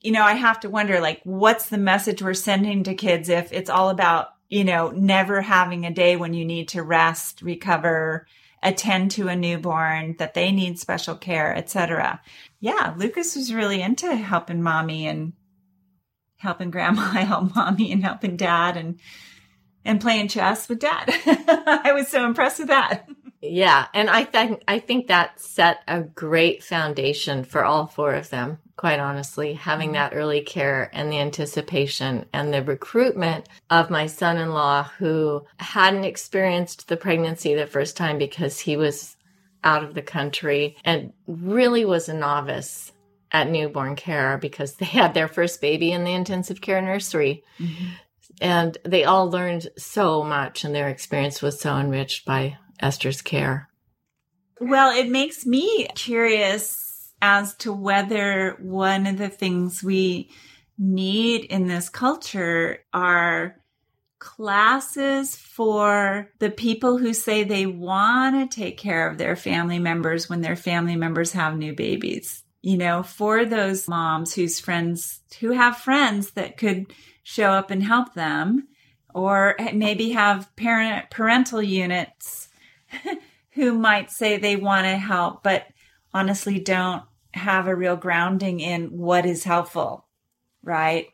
you 0.08 0.14
know, 0.14 0.24
I 0.24 0.36
have 0.36 0.62
to 0.62 0.70
wonder, 0.70 1.02
like, 1.02 1.20
what's 1.26 1.68
the 1.68 1.78
message 1.78 2.22
we're 2.22 2.34
sending 2.34 2.84
to 2.84 2.96
kids 2.96 3.28
if 3.28 3.52
it's 3.52 3.70
all 3.70 3.90
about 3.90 4.30
you 4.50 4.64
know, 4.64 4.90
never 4.90 5.42
having 5.42 5.86
a 5.86 5.94
day 5.94 6.16
when 6.16 6.34
you 6.34 6.46
need 6.46 6.70
to 6.70 6.84
rest, 6.84 7.42
recover, 7.42 8.26
attend 8.64 9.12
to 9.12 9.28
a 9.28 9.36
newborn, 9.36 10.16
that 10.20 10.34
they 10.34 10.52
need 10.52 10.80
special 10.80 11.16
care, 11.16 11.56
etc. 11.56 12.22
Yeah, 12.60 12.94
Lucas 12.98 13.36
was 13.36 13.54
really 13.54 13.82
into 13.82 14.16
helping 14.16 14.62
mommy 14.62 15.08
and 15.08 15.34
helping 16.38 16.72
grandma 16.72 17.02
help 17.12 17.56
mommy 17.56 17.92
and 17.92 18.04
helping 18.04 18.38
dad 18.38 18.78
and 18.78 19.00
and 19.84 20.02
playing 20.02 20.28
chess 20.28 20.68
with 20.68 20.80
dad. 20.80 21.06
I 21.86 21.92
was 21.94 22.08
so 22.08 22.26
impressed 22.26 22.60
with 22.60 22.70
that. 22.70 23.08
Yeah, 23.42 23.88
and 23.94 24.10
I 24.10 24.24
think 24.24 24.64
I 24.68 24.80
think 24.80 25.08
that 25.08 25.40
set 25.40 25.80
a 25.88 26.02
great 26.02 26.64
foundation 26.64 27.44
for 27.44 27.64
all 27.64 27.88
four 27.88 28.14
of 28.14 28.30
them 28.30 28.60
quite 28.78 29.00
honestly, 29.00 29.54
having 29.54 29.94
that 29.94 30.14
early 30.16 30.42
care 30.42 30.90
and 30.94 31.12
the 31.12 31.20
anticipation 31.20 32.26
and 32.32 32.54
the 32.54 32.64
recruitment 32.64 33.50
of 33.72 33.90
my 33.90 34.06
son 34.06 34.38
in 34.38 34.52
law 34.52 34.84
who 35.00 35.44
hadn't 35.58 36.06
experienced 36.06 36.88
the 36.88 36.96
pregnancy 36.96 37.56
the 37.56 37.66
first 37.66 37.98
time 37.98 38.20
because 38.20 38.60
he 38.60 38.78
was 38.78 39.18
out 39.64 39.84
of 39.84 39.96
the 39.96 40.02
country 40.02 40.78
and 40.86 41.12
really 41.26 41.84
was 41.84 42.08
a 42.08 42.14
novice 42.14 42.92
at 43.32 43.50
newborn 43.50 43.96
care 43.96 44.38
because 44.38 44.76
they 44.76 44.86
had 44.86 45.14
their 45.14 45.28
first 45.28 45.60
baby 45.60 45.92
in 45.92 46.04
the 46.04 46.14
intensive 46.14 46.62
care 46.62 46.82
nursery. 46.82 47.44
Mm-hmm. 47.60 47.86
And 48.40 48.78
they 48.84 49.04
all 49.04 49.32
learned 49.32 49.68
so 49.78 50.24
much, 50.24 50.64
and 50.64 50.76
their 50.76 50.90
experience 50.90 51.42
was 51.42 51.60
so 51.60 51.76
enriched 51.76 52.24
by 52.24 52.58
Esther's 52.80 53.24
care. 53.24 53.68
Well, 54.62 54.96
it 54.96 55.10
makes 55.10 55.44
me 55.48 55.88
curious 55.96 56.87
as 57.22 57.56
to 57.56 57.74
whether 57.74 58.58
one 58.60 59.08
of 59.08 59.18
the 59.18 59.30
things 59.30 59.84
we 59.84 60.30
need 60.78 61.46
in 61.46 61.68
this 61.68 61.90
culture 61.90 62.80
are 62.94 63.56
classes 64.20 65.36
for 65.36 66.32
the 66.40 66.50
people 66.50 66.98
who 66.98 67.14
say 67.14 67.44
they 67.44 67.66
want 67.66 68.52
to 68.52 68.56
take 68.56 68.78
care 68.78 69.10
of 69.10 69.18
their 69.18 69.36
family 69.36 69.80
members 69.80 70.30
when 70.30 70.42
their 70.42 70.56
family 70.56 70.96
members 70.96 71.32
have 71.32 71.58
new 71.58 71.74
babies. 71.74 72.44
You 72.62 72.78
know, 72.78 73.04
for 73.04 73.46
those 73.46 73.88
moms 73.88 74.34
whose 74.34 74.60
friends, 74.60 75.22
who 75.40 75.52
have 75.52 75.78
friends 75.78 76.32
that 76.32 76.58
could 76.58 76.94
show 77.24 77.52
up 77.52 77.72
and 77.72 77.84
help 77.84 78.14
them, 78.14 78.68
or 79.14 79.56
maybe 79.74 80.12
have 80.12 80.54
parent, 80.56 81.10
parental 81.10 81.62
units 81.62 82.50
who 83.52 83.74
might 83.74 84.12
say 84.12 84.38
they 84.38 84.56
want 84.56 84.86
to 84.86 84.98
help, 84.98 85.44
but 85.44 85.68
honestly 86.14 86.60
don't 86.60 87.04
have 87.34 87.68
a 87.68 87.76
real 87.76 87.96
grounding 87.96 88.60
in 88.60 88.98
what 88.98 89.26
is 89.26 89.44
helpful, 89.44 90.06
right? 90.64 91.08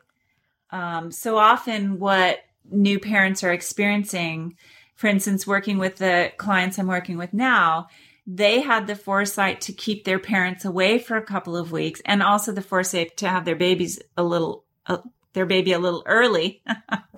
Um, 0.70 1.10
so 1.10 1.36
often, 1.36 1.98
what 1.98 2.40
new 2.70 2.98
parents 2.98 3.44
are 3.44 3.52
experiencing, 3.52 4.56
for 4.94 5.06
instance, 5.06 5.46
working 5.46 5.78
with 5.78 5.96
the 5.96 6.32
clients 6.36 6.78
I'm 6.78 6.86
working 6.86 7.18
with 7.18 7.32
now, 7.32 7.88
they 8.26 8.60
had 8.60 8.86
the 8.86 8.96
foresight 8.96 9.60
to 9.62 9.72
keep 9.72 10.04
their 10.04 10.18
parents 10.18 10.64
away 10.64 10.98
for 10.98 11.16
a 11.16 11.22
couple 11.22 11.56
of 11.56 11.72
weeks 11.72 12.00
and 12.06 12.22
also 12.22 12.52
the 12.52 12.62
foresight 12.62 13.18
to 13.18 13.28
have 13.28 13.44
their 13.44 13.56
babies 13.56 14.00
a 14.16 14.24
little, 14.24 14.64
uh, 14.86 14.98
their 15.34 15.46
baby 15.46 15.72
a 15.72 15.78
little 15.78 16.02
early 16.06 16.62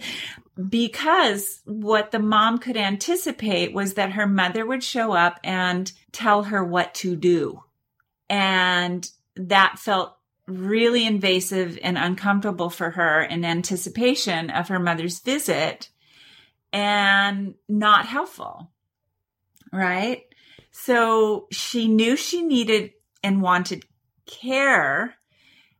because 0.68 1.60
what 1.64 2.10
the 2.10 2.18
mom 2.18 2.58
could 2.58 2.76
anticipate 2.76 3.72
was 3.72 3.94
that 3.94 4.12
her 4.12 4.26
mother 4.26 4.66
would 4.66 4.82
show 4.82 5.12
up 5.12 5.38
and 5.44 5.92
tell 6.12 6.44
her 6.44 6.64
what 6.64 6.94
to 6.94 7.14
do. 7.14 7.62
And 8.28 9.08
that 9.36 9.78
felt 9.78 10.16
really 10.46 11.06
invasive 11.06 11.78
and 11.82 11.98
uncomfortable 11.98 12.70
for 12.70 12.90
her 12.90 13.22
in 13.22 13.44
anticipation 13.44 14.50
of 14.50 14.68
her 14.68 14.78
mother's 14.78 15.18
visit 15.18 15.90
and 16.72 17.54
not 17.68 18.06
helpful. 18.06 18.70
Right. 19.72 20.22
So 20.70 21.48
she 21.50 21.88
knew 21.88 22.16
she 22.16 22.42
needed 22.42 22.92
and 23.22 23.42
wanted 23.42 23.84
care. 24.26 25.14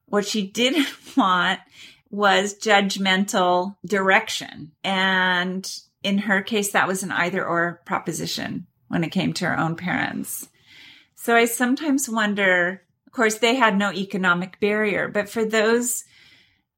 What 0.06 0.26
she 0.26 0.46
didn't 0.46 0.88
want 1.16 1.60
was 2.10 2.54
judgmental 2.54 3.76
direction. 3.84 4.72
And 4.82 5.70
in 6.02 6.18
her 6.18 6.42
case, 6.42 6.72
that 6.72 6.88
was 6.88 7.02
an 7.02 7.12
either 7.12 7.44
or 7.44 7.82
proposition 7.84 8.66
when 8.88 9.04
it 9.04 9.10
came 9.10 9.32
to 9.34 9.46
her 9.46 9.58
own 9.58 9.76
parents. 9.76 10.48
So 11.26 11.34
I 11.34 11.46
sometimes 11.46 12.08
wonder, 12.08 12.82
of 13.04 13.12
course, 13.12 13.38
they 13.38 13.56
had 13.56 13.76
no 13.76 13.92
economic 13.92 14.60
barrier, 14.60 15.08
but 15.08 15.28
for 15.28 15.44
those 15.44 16.04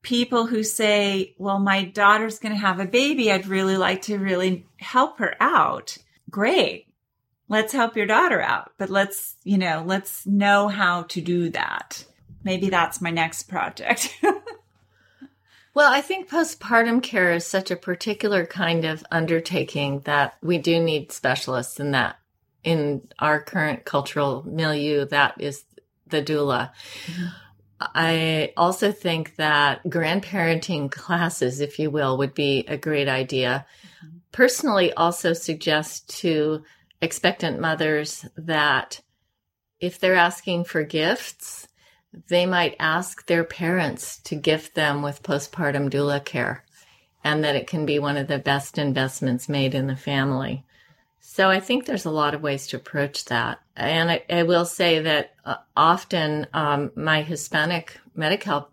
people 0.01 0.47
who 0.47 0.63
say, 0.63 1.35
well, 1.37 1.59
my 1.59 1.85
daughter's 1.85 2.39
going 2.39 2.55
to 2.55 2.59
have 2.59 2.81
a 2.81 2.87
baby, 2.87 3.31
I'd 3.31 3.47
really 3.47 3.77
like 3.77 4.01
to 4.05 4.17
really 4.17 4.65
help 4.79 5.19
her 5.19 5.37
out. 5.39 5.99
Great. 6.31 6.87
Let's 7.51 7.75
help 7.75 7.95
your 7.95 8.07
daughter 8.07 8.41
out, 8.41 8.73
but 8.79 8.89
let's, 8.89 9.37
you 9.45 9.59
know, 9.59 9.85
let's 9.85 10.27
know 10.27 10.69
how 10.69 11.03
to 11.03 11.21
do 11.21 11.51
that. 11.51 12.07
Maybe 12.43 12.71
that's 12.71 13.03
my 13.03 13.11
next 13.11 13.51
project. 13.51 14.19
Well, 15.75 15.93
I 15.93 16.01
think 16.01 16.29
postpartum 16.29 17.05
care 17.05 17.33
is 17.33 17.47
such 17.47 17.71
a 17.71 17.77
particular 17.77 18.45
kind 18.45 18.85
of 18.85 19.05
undertaking 19.13 20.01
that 20.01 20.37
we 20.43 20.59
do 20.59 20.83
need 20.83 21.13
specialists 21.13 21.79
in 21.79 21.93
that. 21.93 22.18
In 22.65 23.09
our 23.19 23.41
current 23.41 23.85
cultural 23.85 24.43
milieu, 24.47 25.07
that 25.07 25.41
is 25.41 25.65
the 26.07 26.23
doula. 26.23 26.71
Mm-hmm. 27.07 27.27
I 27.81 28.53
also 28.57 28.91
think 28.91 29.37
that 29.37 29.85
grandparenting 29.85 30.91
classes, 30.91 31.61
if 31.61 31.79
you 31.79 31.91
will, 31.91 32.19
would 32.19 32.35
be 32.35 32.65
a 32.67 32.77
great 32.77 33.09
idea. 33.09 33.65
Mm-hmm. 33.99 34.17
Personally, 34.33 34.93
also 34.93 35.33
suggest 35.33 36.09
to 36.21 36.65
expectant 37.01 37.61
mothers 37.61 38.27
that 38.37 39.01
if 39.81 40.01
they're 40.01 40.17
asking 40.17 40.65
for 40.65 40.83
gifts, 40.83 41.69
they 42.29 42.47
might 42.47 42.77
ask 42.81 43.27
their 43.27 43.45
parents 43.45 44.19
to 44.21 44.35
gift 44.35 44.75
them 44.75 45.03
with 45.03 45.23
postpartum 45.23 45.91
doula 45.91 46.25
care 46.25 46.65
and 47.23 47.45
that 47.45 47.57
it 47.57 47.67
can 47.67 47.87
be 47.87 47.99
one 47.99 48.17
of 48.17 48.29
the 48.29 48.39
best 48.39 48.79
investments 48.79 49.49
made 49.49 49.75
in 49.75 49.87
the 49.87 49.97
family. 49.97 50.65
So 51.39 51.49
I 51.49 51.61
think 51.61 51.87
there's 51.87 52.05
a 52.05 52.11
lot 52.11 52.35
of 52.35 52.43
ways 52.43 52.67
to 52.67 52.77
approach 52.79 53.27
that. 53.27 53.61
And 53.77 54.11
I, 54.11 54.25
I 54.29 54.43
will 54.43 54.65
say 54.65 54.99
that 54.99 55.35
uh, 55.45 55.59
often 55.77 56.49
um, 56.53 56.91
my 56.97 57.23
Hispanic 57.23 57.97
Medi-Cal 58.17 58.69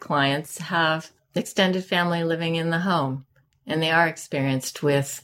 clients 0.00 0.56
have 0.56 1.10
extended 1.34 1.84
family 1.84 2.24
living 2.24 2.54
in 2.54 2.70
the 2.70 2.78
home 2.78 3.26
and 3.66 3.82
they 3.82 3.90
are 3.90 4.08
experienced 4.08 4.82
with 4.82 5.22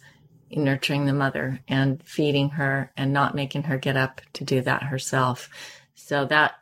nurturing 0.51 1.07
the 1.07 1.15
mother 1.15 1.61
and 1.67 2.03
feeding 2.03 2.51
her 2.51 2.93
and 2.95 3.11
not 3.11 3.35
making 3.35 3.63
her 3.63 3.79
get 3.79 3.97
up 3.97 4.21
to 4.35 4.45
do 4.45 4.61
that 4.61 4.83
herself. 4.83 5.49
So 5.95 6.27
that 6.27 6.57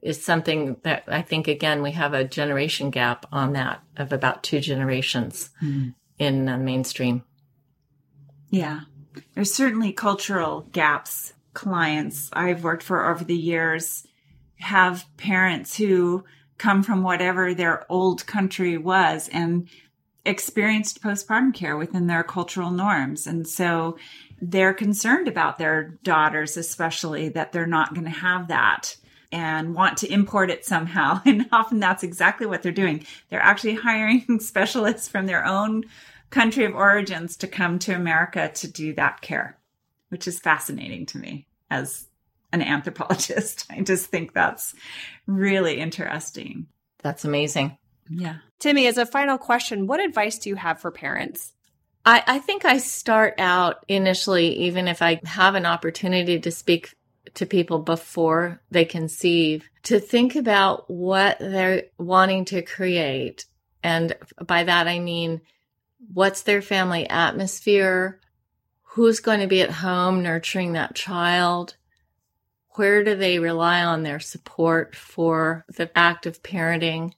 is 0.00 0.24
something 0.24 0.78
that 0.84 1.04
I 1.08 1.20
think 1.20 1.46
again 1.46 1.82
we 1.82 1.90
have 1.90 2.14
a 2.14 2.24
generation 2.24 2.88
gap 2.88 3.26
on 3.30 3.52
that 3.52 3.82
of 3.98 4.14
about 4.14 4.44
two 4.44 4.60
generations 4.60 5.50
mm. 5.62 5.94
in 6.18 6.48
uh, 6.48 6.56
mainstream. 6.56 7.22
Yeah. 8.48 8.80
There's 9.34 9.52
certainly 9.52 9.92
cultural 9.92 10.66
gaps. 10.72 11.32
Clients 11.54 12.30
I've 12.32 12.64
worked 12.64 12.82
for 12.82 13.10
over 13.10 13.24
the 13.24 13.36
years 13.36 14.06
have 14.56 15.04
parents 15.16 15.76
who 15.76 16.24
come 16.56 16.82
from 16.82 17.02
whatever 17.02 17.54
their 17.54 17.84
old 17.90 18.26
country 18.26 18.78
was 18.78 19.28
and 19.32 19.68
experienced 20.24 21.02
postpartum 21.02 21.52
care 21.52 21.76
within 21.76 22.06
their 22.06 22.22
cultural 22.22 22.70
norms. 22.70 23.26
And 23.26 23.46
so 23.46 23.98
they're 24.40 24.74
concerned 24.74 25.28
about 25.28 25.58
their 25.58 25.98
daughters, 26.04 26.56
especially 26.56 27.28
that 27.30 27.52
they're 27.52 27.66
not 27.66 27.94
going 27.94 28.04
to 28.04 28.10
have 28.10 28.48
that 28.48 28.96
and 29.32 29.74
want 29.74 29.96
to 29.98 30.12
import 30.12 30.50
it 30.50 30.64
somehow. 30.64 31.20
And 31.26 31.46
often 31.52 31.80
that's 31.80 32.02
exactly 32.02 32.46
what 32.46 32.62
they're 32.62 32.72
doing. 32.72 33.06
They're 33.30 33.40
actually 33.40 33.74
hiring 33.74 34.38
specialists 34.40 35.08
from 35.08 35.26
their 35.26 35.44
own 35.44 35.84
country 36.32 36.64
of 36.64 36.74
origins 36.74 37.36
to 37.36 37.46
come 37.46 37.78
to 37.80 37.94
America 37.94 38.50
to 38.54 38.68
do 38.68 38.94
that 38.94 39.20
care, 39.20 39.58
which 40.08 40.26
is 40.26 40.40
fascinating 40.40 41.06
to 41.06 41.18
me 41.18 41.46
as 41.70 42.06
an 42.52 42.62
anthropologist. 42.62 43.66
I 43.70 43.82
just 43.82 44.06
think 44.06 44.32
that's 44.32 44.74
really 45.26 45.78
interesting. 45.78 46.66
That's 47.02 47.24
amazing. 47.24 47.76
Yeah. 48.08 48.38
Timmy, 48.58 48.86
as 48.86 48.98
a 48.98 49.06
final 49.06 49.38
question, 49.38 49.86
what 49.86 50.00
advice 50.00 50.38
do 50.38 50.48
you 50.48 50.56
have 50.56 50.80
for 50.80 50.90
parents? 50.90 51.52
I, 52.04 52.22
I 52.26 52.38
think 52.40 52.64
I 52.64 52.78
start 52.78 53.34
out 53.38 53.84
initially, 53.86 54.58
even 54.64 54.88
if 54.88 55.02
I 55.02 55.20
have 55.24 55.54
an 55.54 55.66
opportunity 55.66 56.40
to 56.40 56.50
speak 56.50 56.94
to 57.34 57.46
people 57.46 57.78
before 57.78 58.60
they 58.70 58.84
conceive, 58.84 59.68
to 59.84 60.00
think 60.00 60.34
about 60.34 60.90
what 60.90 61.38
they're 61.38 61.84
wanting 61.98 62.44
to 62.46 62.62
create. 62.62 63.46
And 63.82 64.16
by 64.44 64.64
that, 64.64 64.88
I 64.88 64.98
mean, 64.98 65.40
what's 66.12 66.42
their 66.42 66.62
family 66.62 67.08
atmosphere? 67.08 68.20
Who's 68.82 69.20
going 69.20 69.40
to 69.40 69.46
be 69.46 69.62
at 69.62 69.70
home 69.70 70.22
nurturing 70.22 70.72
that 70.72 70.94
child? 70.94 71.76
Where 72.76 73.04
do 73.04 73.14
they 73.14 73.38
rely 73.38 73.82
on 73.84 74.02
their 74.02 74.20
support 74.20 74.96
for 74.96 75.64
the 75.68 75.90
act 75.96 76.26
of 76.26 76.42
parenting? 76.42 77.12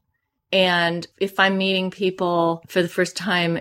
And 0.53 1.07
if 1.19 1.39
I'm 1.41 1.59
meeting 1.59 1.91
people 1.91 2.63
for 2.69 2.83
the 2.83 2.89
first 2.89 3.17
time 3.17 3.61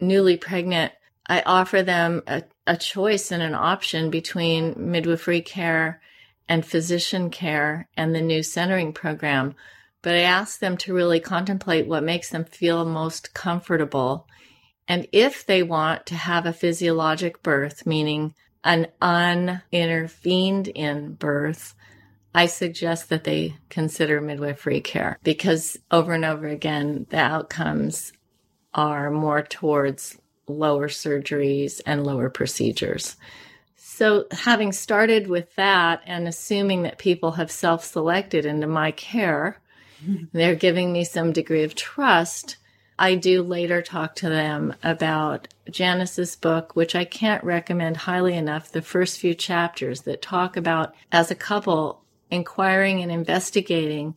newly 0.00 0.36
pregnant, 0.36 0.92
I 1.26 1.42
offer 1.46 1.82
them 1.82 2.22
a, 2.26 2.42
a 2.66 2.76
choice 2.76 3.30
and 3.30 3.42
an 3.42 3.54
option 3.54 4.10
between 4.10 4.74
midwifery 4.76 5.40
care 5.40 6.00
and 6.48 6.64
physician 6.64 7.30
care 7.30 7.88
and 7.96 8.14
the 8.14 8.20
new 8.20 8.42
centering 8.42 8.92
program. 8.92 9.54
But 10.02 10.14
I 10.14 10.20
ask 10.20 10.58
them 10.58 10.76
to 10.78 10.92
really 10.92 11.20
contemplate 11.20 11.86
what 11.86 12.02
makes 12.02 12.28
them 12.28 12.44
feel 12.44 12.84
most 12.84 13.32
comfortable. 13.32 14.28
And 14.86 15.06
if 15.12 15.46
they 15.46 15.62
want 15.62 16.06
to 16.06 16.14
have 16.14 16.46
a 16.46 16.52
physiologic 16.52 17.42
birth, 17.42 17.86
meaning 17.86 18.34
an 18.62 18.88
unintervened 19.00 20.68
in 20.68 21.14
birth, 21.14 21.74
I 22.34 22.46
suggest 22.46 23.10
that 23.10 23.24
they 23.24 23.56
consider 23.68 24.20
midwifery 24.20 24.80
care 24.80 25.18
because 25.22 25.78
over 25.90 26.12
and 26.12 26.24
over 26.24 26.48
again, 26.48 27.06
the 27.10 27.18
outcomes 27.18 28.12
are 28.72 29.10
more 29.10 29.42
towards 29.42 30.18
lower 30.48 30.88
surgeries 30.88 31.80
and 31.86 32.04
lower 32.04 32.28
procedures. 32.28 33.16
So, 33.76 34.26
having 34.32 34.72
started 34.72 35.28
with 35.28 35.54
that 35.54 36.02
and 36.04 36.26
assuming 36.26 36.82
that 36.82 36.98
people 36.98 37.32
have 37.32 37.52
self 37.52 37.84
selected 37.84 38.44
into 38.44 38.66
my 38.66 38.90
care, 38.90 39.60
mm-hmm. 40.04 40.24
they're 40.32 40.56
giving 40.56 40.92
me 40.92 41.04
some 41.04 41.32
degree 41.32 41.62
of 41.62 41.76
trust. 41.76 42.56
I 42.98 43.16
do 43.16 43.42
later 43.42 43.82
talk 43.82 44.14
to 44.16 44.28
them 44.28 44.74
about 44.82 45.48
Janis's 45.70 46.36
book, 46.36 46.76
which 46.76 46.94
I 46.94 47.04
can't 47.04 47.42
recommend 47.42 47.96
highly 47.96 48.36
enough. 48.36 48.70
The 48.70 48.82
first 48.82 49.18
few 49.18 49.34
chapters 49.34 50.02
that 50.02 50.22
talk 50.22 50.56
about, 50.56 50.94
as 51.10 51.30
a 51.30 51.34
couple, 51.34 52.04
inquiring 52.30 53.02
and 53.02 53.10
investigating 53.10 54.14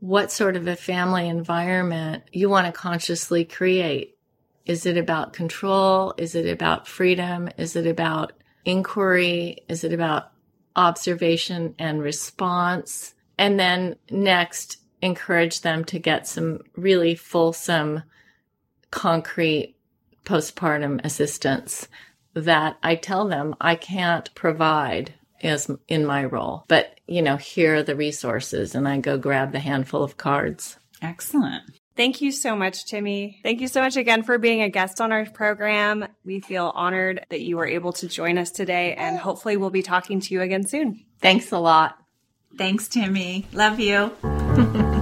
what 0.00 0.32
sort 0.32 0.56
of 0.56 0.66
a 0.66 0.76
family 0.76 1.28
environment 1.28 2.24
you 2.32 2.48
want 2.48 2.66
to 2.66 2.72
consciously 2.72 3.44
create. 3.44 4.16
Is 4.66 4.86
it 4.86 4.96
about 4.96 5.32
control? 5.32 6.14
Is 6.16 6.34
it 6.34 6.48
about 6.48 6.86
freedom? 6.86 7.48
Is 7.56 7.76
it 7.76 7.86
about 7.86 8.32
inquiry? 8.64 9.58
Is 9.68 9.84
it 9.84 9.92
about 9.92 10.30
observation 10.76 11.74
and 11.78 12.02
response? 12.02 13.14
And 13.38 13.58
then 13.58 13.96
next, 14.10 14.78
encourage 15.02 15.60
them 15.60 15.84
to 15.86 15.98
get 15.98 16.26
some 16.26 16.60
really 16.76 17.14
fulsome, 17.14 18.02
concrete 18.90 19.76
postpartum 20.24 21.04
assistance 21.04 21.88
that 22.34 22.78
I 22.82 22.94
tell 22.94 23.28
them 23.28 23.54
I 23.60 23.74
can't 23.74 24.32
provide 24.34 25.12
as 25.42 25.70
in 25.88 26.06
my 26.06 26.24
role. 26.24 26.64
But, 26.68 27.00
you 27.06 27.20
know, 27.20 27.36
here 27.36 27.76
are 27.76 27.82
the 27.82 27.96
resources 27.96 28.74
and 28.74 28.88
I 28.88 29.00
go 29.00 29.18
grab 29.18 29.52
the 29.52 29.60
handful 29.60 30.02
of 30.02 30.16
cards. 30.16 30.78
Excellent. 31.02 31.64
Thank 31.94 32.22
you 32.22 32.32
so 32.32 32.56
much, 32.56 32.86
Timmy. 32.86 33.40
Thank 33.42 33.60
you 33.60 33.68
so 33.68 33.82
much 33.82 33.96
again 33.96 34.22
for 34.22 34.38
being 34.38 34.62
a 34.62 34.70
guest 34.70 35.00
on 35.00 35.12
our 35.12 35.26
program. 35.26 36.06
We 36.24 36.40
feel 36.40 36.72
honored 36.74 37.26
that 37.28 37.42
you 37.42 37.58
were 37.58 37.66
able 37.66 37.92
to 37.94 38.08
join 38.08 38.38
us 38.38 38.50
today, 38.50 38.94
and 38.94 39.18
hopefully, 39.18 39.58
we'll 39.58 39.68
be 39.68 39.82
talking 39.82 40.20
to 40.20 40.34
you 40.34 40.40
again 40.40 40.66
soon. 40.66 41.04
Thanks 41.20 41.52
a 41.52 41.58
lot. 41.58 42.01
Thanks, 42.56 42.88
Timmy. 42.88 43.46
Love 43.52 43.80
you. 43.80 44.12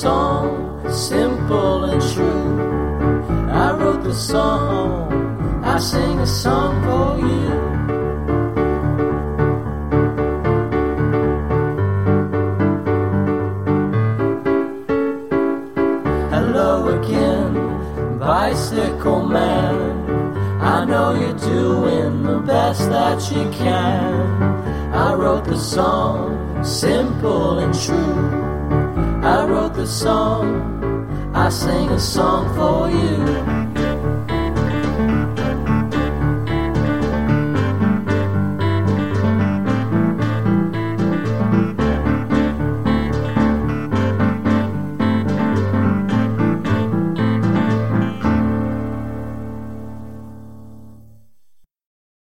Song, 0.00 0.84
simple 0.92 1.84
and 1.84 2.02
true. 2.12 3.50
I 3.50 3.72
wrote 3.72 4.02
the 4.04 4.12
song, 4.12 5.64
I 5.64 5.78
sing 5.78 6.18
a 6.18 6.26
song 6.26 6.72
for 6.86 7.08
you. 7.26 7.48
Hello 16.34 16.72
again, 16.98 18.18
bicycle 18.18 19.24
man. 19.26 19.76
I 20.60 20.84
know 20.84 21.14
you're 21.14 21.38
doing 21.38 22.22
the 22.22 22.38
best 22.40 22.90
that 22.90 23.18
you 23.32 23.50
can. 23.50 24.42
I 24.92 25.14
wrote 25.14 25.44
the 25.44 25.56
song, 25.56 26.62
simple 26.62 27.60
and 27.60 27.72
true. 27.72 28.45
The 29.86 29.92
song, 29.92 31.32
I 31.32 31.48
sing 31.48 31.88
a 31.90 32.00
song 32.00 32.52
for 32.56 32.90
you. 32.90 33.65